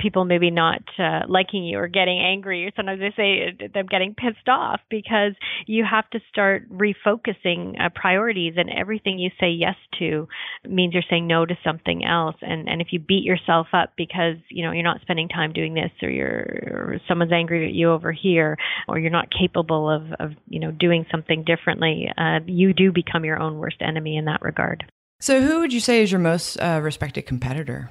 people 0.00 0.24
maybe 0.24 0.50
not 0.50 0.80
uh, 0.98 1.20
liking 1.28 1.62
you 1.62 1.76
or 1.78 1.88
getting 1.88 2.18
angry, 2.18 2.72
sometimes 2.74 3.00
they 3.00 3.12
say 3.14 3.68
them 3.74 3.84
getting 3.84 4.14
pissed 4.14 4.48
off 4.48 4.80
because 4.88 5.32
you 5.66 5.84
have 5.84 6.08
to 6.10 6.20
start 6.30 6.66
refocusing 6.72 7.78
uh, 7.78 7.90
priorities, 7.94 8.54
and 8.56 8.70
everything 8.70 9.18
you 9.18 9.28
say 9.38 9.50
yes 9.50 9.76
to 9.98 10.26
means 10.66 10.94
you're 10.94 11.02
saying 11.10 11.26
no 11.26 11.44
to 11.44 11.54
something 11.62 12.02
else. 12.02 12.36
And 12.40 12.66
and 12.66 12.80
if 12.80 12.88
you 12.92 12.98
beat 12.98 13.24
yourself 13.24 13.66
up 13.74 13.92
because 13.94 14.36
you 14.48 14.64
know 14.64 14.72
you're 14.72 14.82
not 14.84 15.02
spending 15.02 15.28
time 15.28 15.52
doing 15.52 15.74
this, 15.74 15.90
or 16.02 16.08
you're 16.08 16.46
or 16.64 17.00
someone's 17.06 17.32
angry 17.32 17.68
at 17.68 17.74
you 17.74 17.92
over 17.92 18.10
here, 18.10 18.56
or 18.88 18.98
you're 18.98 19.10
not 19.10 19.28
capable 19.30 19.90
of 19.90 20.02
of 20.18 20.30
you 20.48 20.60
know 20.60 20.70
doing 20.70 21.04
something 21.10 21.44
different 21.44 21.73
differently, 21.74 22.08
uh, 22.16 22.40
you 22.46 22.72
do 22.72 22.92
become 22.92 23.24
your 23.24 23.40
own 23.40 23.58
worst 23.58 23.76
enemy 23.80 24.16
in 24.16 24.26
that 24.26 24.42
regard. 24.42 24.84
So, 25.20 25.40
who 25.40 25.60
would 25.60 25.72
you 25.72 25.80
say 25.80 26.02
is 26.02 26.12
your 26.12 26.20
most 26.20 26.56
uh, 26.58 26.80
respected 26.82 27.22
competitor? 27.26 27.90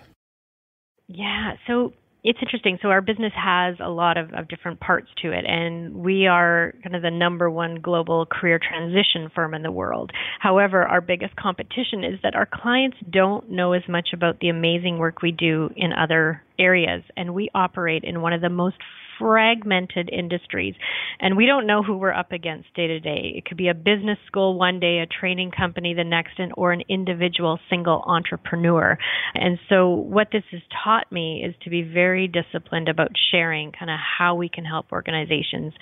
Yeah, 1.07 1.53
so 1.67 1.93
it's 2.23 2.39
interesting. 2.41 2.79
So 2.81 2.89
our 2.89 3.01
business 3.01 3.33
has 3.35 3.75
a 3.79 3.89
lot 3.89 4.17
of, 4.17 4.31
of 4.33 4.47
different 4.47 4.79
parts 4.79 5.07
to 5.21 5.31
it, 5.31 5.45
and 5.45 5.93
we 5.95 6.27
are 6.27 6.73
kind 6.83 6.95
of 6.95 7.01
the 7.01 7.11
number 7.11 7.49
one 7.49 7.81
global 7.81 8.25
career 8.25 8.59
transition 8.59 9.29
firm 9.33 9.53
in 9.53 9.63
the 9.63 9.71
world. 9.71 10.11
However, 10.39 10.83
our 10.83 11.01
biggest 11.01 11.35
competition 11.35 12.03
is 12.03 12.19
that 12.23 12.35
our 12.35 12.47
clients 12.51 12.97
don't 13.09 13.49
know 13.49 13.73
as 13.73 13.83
much 13.89 14.09
about 14.13 14.39
the 14.39 14.49
amazing 14.49 14.99
work 14.99 15.21
we 15.21 15.31
do 15.31 15.69
in 15.75 15.91
other 15.91 16.41
areas, 16.57 17.03
and 17.17 17.33
we 17.33 17.49
operate 17.53 18.03
in 18.03 18.21
one 18.21 18.33
of 18.33 18.41
the 18.41 18.49
most 18.49 18.77
fragmented 19.19 20.09
industries. 20.11 20.75
And 21.19 21.37
we 21.37 21.45
don't 21.45 21.67
know 21.67 21.83
who 21.83 21.97
we're 21.97 22.13
up 22.13 22.31
against 22.31 22.73
day 22.73 22.87
to 22.87 22.99
day. 22.99 23.33
It 23.35 23.45
could 23.45 23.57
be 23.57 23.67
a 23.67 23.73
business 23.73 24.17
school 24.27 24.57
one 24.57 24.79
day, 24.79 24.99
a 24.99 25.05
training 25.05 25.51
company 25.51 25.93
the 25.93 26.03
next, 26.03 26.39
and, 26.39 26.51
or 26.57 26.71
an 26.71 26.81
individual 26.89 27.59
single 27.69 28.03
entrepreneur. 28.05 28.97
And 29.33 29.59
so, 29.69 29.89
what 29.89 30.27
this 30.31 30.43
has 30.51 30.61
taught 30.83 31.11
me 31.11 31.43
is 31.47 31.55
to 31.63 31.69
be 31.69 31.81
very 31.81 32.27
disciplined 32.27 32.89
about 32.89 33.11
sharing 33.31 33.71
kind 33.71 33.91
of 33.91 33.97
how 34.17 34.35
we 34.35 34.49
can 34.49 34.65
help 34.65 34.91
organizations 34.91 35.73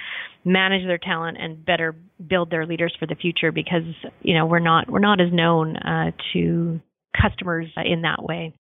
manage 0.45 0.85
their 0.85 0.97
talent 0.97 1.37
and 1.39 1.63
better 1.63 1.95
build 2.27 2.49
their 2.49 2.65
leaders 2.65 2.95
for 2.99 3.05
the 3.05 3.15
future 3.15 3.51
because 3.51 3.83
you 4.21 4.33
know 4.33 4.45
we're 4.45 4.59
not 4.59 4.89
we're 4.89 4.99
not 4.99 5.21
as 5.21 5.31
known 5.31 5.77
uh, 5.77 6.11
to 6.33 6.79
customers 7.19 7.67
in 7.83 8.01
that 8.01 8.23
way. 8.23 8.53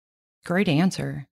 Great 0.45 0.67
answer. 0.67 1.27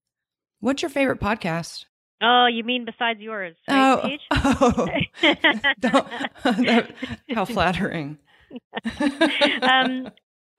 What's 0.59 0.81
your 0.81 0.89
favorite 0.89 1.19
podcast? 1.19 1.85
Oh, 2.21 2.47
you 2.47 2.63
mean 2.63 2.85
besides 2.85 3.19
yours? 3.19 3.55
Right, 3.69 4.19
oh, 4.31 4.87
oh. 5.23 6.81
how 7.33 7.45
flattering. 7.45 8.17
um, 8.83 10.09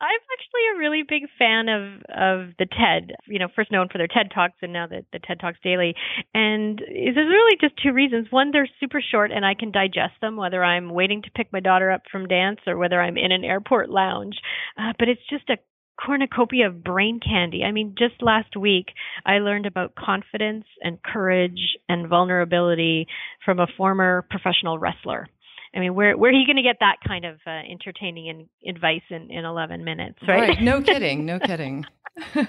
I'm 0.01 0.21
actually 0.33 0.65
a 0.73 0.79
really 0.79 1.03
big 1.03 1.23
fan 1.37 1.69
of 1.69 2.03
of 2.15 2.55
the 2.59 2.67
TED. 2.67 3.17
You 3.27 3.41
know, 3.41 3.49
first 3.57 3.73
known 3.73 3.89
for 3.91 3.99
their 3.99 4.07
TED 4.07 4.31
Talks 4.33 4.55
and 4.63 4.73
now 4.73 4.87
the, 4.87 5.05
the 5.13 5.19
TED 5.19 5.41
Talks 5.41 5.59
Daily. 5.65 5.95
And 6.33 6.79
there's 6.79 7.17
really 7.17 7.57
just 7.61 7.75
two 7.83 7.93
reasons. 7.93 8.29
One, 8.31 8.53
they're 8.53 8.69
super 8.79 9.03
short 9.03 9.33
and 9.33 9.45
I 9.45 9.55
can 9.55 9.73
digest 9.73 10.15
them, 10.21 10.37
whether 10.37 10.63
I'm 10.63 10.91
waiting 10.91 11.23
to 11.23 11.31
pick 11.33 11.53
my 11.53 11.61
daughter 11.61 11.91
up 11.91 12.03
from 12.13 12.29
dance 12.29 12.61
or 12.69 12.77
whether 12.77 13.01
I'm 13.01 13.17
in 13.17 13.33
an 13.33 13.45
airport 13.45 13.91
lounge. 13.91 14.37
Uh, 14.79 14.93
but 14.99 15.09
it's 15.09 15.27
just 15.29 15.51
a 15.51 15.57
cornucopia 15.99 16.69
of 16.69 16.85
brain 16.85 17.21
candy. 17.21 17.65
I 17.65 17.73
mean, 17.73 17.95
just 17.99 18.23
last 18.23 18.57
week, 18.57 18.87
I 19.27 19.39
learned 19.39 19.67
about 19.67 19.95
confidence 19.95 20.65
and 20.83 21.03
courage 21.03 21.77
and 21.89 22.09
vulnerability 22.09 23.07
from 23.45 23.59
a 23.59 23.67
former 23.77 24.27
professional 24.31 24.79
wrestler. 24.79 25.29
I 25.75 25.81
mean, 25.81 25.95
where 25.95 26.17
where 26.17 26.31
are 26.31 26.35
you 26.35 26.47
going 26.47 26.57
to 26.57 26.63
get 26.63 26.79
that 26.81 26.97
kind 27.07 27.25
of 27.25 27.37
uh, 27.47 27.51
entertaining 27.51 28.27
in, 28.27 28.69
advice 28.69 29.03
in, 29.11 29.31
in 29.31 29.45
11 29.45 29.85
minutes, 29.85 30.19
right? 30.27 30.49
right. 30.51 30.63
No 30.63 30.81
kidding. 30.83 31.27
No 31.27 31.39
kidding. 31.39 31.85
so 32.35 32.43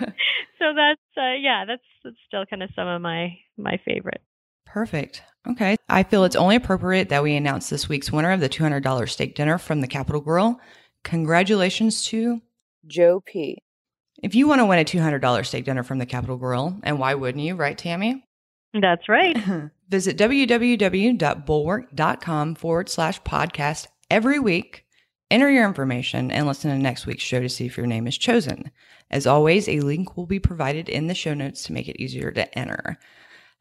that's 0.75 1.01
uh, 1.17 1.35
yeah, 1.39 1.65
that's, 1.67 1.83
that's 2.03 2.15
still 2.27 2.45
kind 2.45 2.63
of 2.63 2.69
some 2.75 2.87
of 2.87 3.01
my 3.01 3.37
my 3.57 3.79
favorite. 3.85 4.21
Perfect. 4.65 5.23
Okay. 5.47 5.75
I 5.87 6.03
feel 6.03 6.23
it's 6.23 6.35
only 6.35 6.55
appropriate 6.55 7.09
that 7.09 7.23
we 7.23 7.35
announce 7.35 7.69
this 7.69 7.89
week's 7.89 8.11
winner 8.11 8.31
of 8.31 8.39
the 8.39 8.49
$200 8.49 9.09
steak 9.09 9.33
dinner 9.33 9.57
from 9.57 9.81
the 9.81 9.87
Capital 9.87 10.21
Grille. 10.21 10.59
Congratulations 11.03 12.03
to 12.05 12.41
Joe 12.87 13.21
P. 13.25 13.57
If 14.21 14.35
you 14.35 14.47
want 14.47 14.59
to 14.59 14.65
win 14.65 14.79
a 14.79 14.85
$200 14.85 15.45
steak 15.45 15.65
dinner 15.65 15.83
from 15.83 15.97
the 15.97 16.05
Capital 16.05 16.37
Grille, 16.37 16.79
and 16.83 16.99
why 16.99 17.13
wouldn't 17.13 17.43
you, 17.43 17.55
right, 17.55 17.77
Tammy? 17.77 18.25
That's 18.73 19.07
right. 19.07 19.37
Visit 19.89 20.17
www.bulwark.com 20.17 22.55
forward 22.55 22.89
slash 22.89 23.21
podcast 23.21 23.87
every 24.11 24.39
week. 24.39 24.85
Enter 25.31 25.49
your 25.49 25.65
information 25.65 26.31
and 26.31 26.47
listen 26.47 26.71
to 26.71 26.77
next 26.77 27.05
week's 27.05 27.23
show 27.23 27.39
to 27.39 27.49
see 27.49 27.65
if 27.65 27.77
your 27.77 27.87
name 27.87 28.07
is 28.07 28.17
chosen. 28.17 28.71
As 29.11 29.25
always, 29.25 29.69
a 29.69 29.79
link 29.79 30.17
will 30.17 30.25
be 30.25 30.39
provided 30.39 30.89
in 30.89 31.07
the 31.07 31.15
show 31.15 31.33
notes 31.33 31.63
to 31.63 31.73
make 31.73 31.87
it 31.87 32.01
easier 32.01 32.31
to 32.31 32.57
enter. 32.57 32.97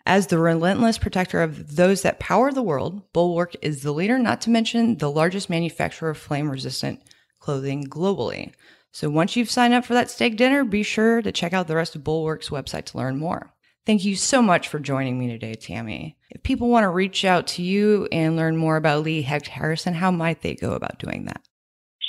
As 0.07 0.27
the 0.27 0.39
relentless 0.39 0.97
protector 0.97 1.43
of 1.43 1.77
those 1.77 2.03
that 2.03 2.19
power 2.19 2.51
the 2.51 2.63
world, 2.63 3.13
Bulwark 3.13 3.55
is 3.61 3.83
the 3.83 3.93
leader, 3.93 4.19
not 4.19 4.41
to 4.43 4.51
mention 4.51 4.97
the 4.97 5.11
largest 5.11 5.51
manufacturer 5.51 6.11
of 6.11 6.19
flame 6.19 6.51
resistant 6.51 7.03
clothing 7.41 7.85
globally. 7.85 8.53
So 8.93 9.11
once 9.11 9.37
you've 9.37 9.51
signed 9.51 9.75
up 9.75 9.85
for 9.85 9.95
that 9.95 10.11
steak 10.11 10.37
dinner, 10.37 10.65
be 10.65 10.83
sure 10.83 11.23
to 11.23 11.33
check 11.33 11.53
out 11.53 11.69
the 11.69 11.77
rest 11.77 11.95
of 11.95 12.05
Bulwark's 12.05 12.49
website 12.49 12.85
to 12.87 12.99
learn 12.99 13.19
more. 13.19 13.53
Thank 13.87 14.05
you 14.05 14.17
so 14.17 14.43
much 14.43 14.69
for 14.69 14.79
joining 14.79 15.19
me 15.19 15.29
today, 15.29 15.55
Tammy. 15.55 16.19
If 16.31 16.43
people 16.43 16.69
want 16.69 16.85
to 16.85 16.91
reach 16.91 17.25
out 17.25 17.47
to 17.49 17.63
you 17.63 18.07
and 18.13 18.37
learn 18.37 18.57
more 18.57 18.77
about 18.77 19.03
Lee 19.03 19.23
Hecht 19.23 19.49
Harrison, 19.49 19.95
how 19.95 20.11
might 20.11 20.43
they 20.43 20.55
go 20.55 20.73
about 20.73 20.99
doing 20.99 21.25
that? 21.25 21.41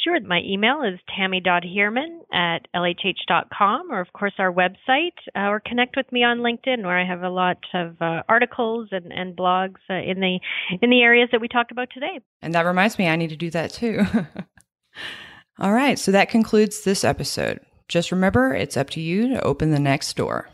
Sure. 0.04 0.20
My 0.22 0.42
email 0.46 0.82
is 0.84 1.00
tammy.heermann 1.16 2.20
at 2.34 2.68
lhh.com, 2.74 3.92
or 3.92 4.00
of 4.00 4.12
course 4.14 4.34
our 4.40 4.52
website, 4.52 5.16
uh, 5.36 5.48
or 5.48 5.60
connect 5.60 5.98
with 5.98 6.10
me 6.12 6.24
on 6.24 6.40
LinkedIn, 6.40 6.84
where 6.84 6.98
I 6.98 7.06
have 7.06 7.24
a 7.24 7.30
lot 7.30 7.58
of 7.74 8.02
uh, 8.02 8.24
articles 8.30 8.90
and, 8.92 9.12
and 9.12 9.36
blogs 9.36 9.80
uh, 9.90 9.96
in 9.96 10.20
the 10.20 10.40
in 10.82 10.90
the 10.90 11.02
areas 11.02 11.30
that 11.32 11.42
we 11.42 11.48
talked 11.48 11.72
about 11.72 11.90
today. 11.94 12.20
And 12.42 12.54
that 12.56 12.66
reminds 12.66 12.98
me, 12.98 13.08
I 13.08 13.18
need 13.18 13.30
to 13.30 13.38
do 13.38 13.52
that 13.52 13.72
too. 13.72 14.02
All 15.62 15.74
right, 15.74 16.00
so 16.00 16.12
that 16.12 16.30
concludes 16.30 16.84
this 16.84 17.04
episode. 17.04 17.60
Just 17.90 18.12
remember, 18.12 18.54
it's 18.54 18.78
up 18.78 18.90
to 18.92 19.02
you 19.02 19.28
to 19.30 19.42
open 19.44 19.72
the 19.72 19.80
next 19.80 20.16
door. 20.16 20.48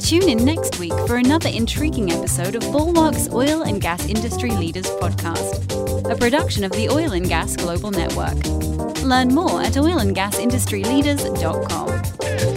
Tune 0.00 0.28
in 0.28 0.44
next 0.44 0.78
week 0.78 0.92
for 1.06 1.16
another 1.16 1.48
intriguing 1.50 2.12
episode 2.12 2.54
of 2.54 2.62
Bulwark's 2.70 3.28
Oil 3.30 3.62
and 3.62 3.80
Gas 3.80 4.06
Industry 4.06 4.50
Leaders 4.52 4.86
Podcast, 4.86 6.10
a 6.10 6.16
production 6.16 6.62
of 6.64 6.70
the 6.72 6.88
Oil 6.88 7.12
and 7.12 7.28
Gas 7.28 7.56
Global 7.56 7.90
Network. 7.90 8.36
Learn 9.02 9.34
more 9.34 9.60
at 9.62 9.72
oilandgasindustryleaders.com. 9.72 12.55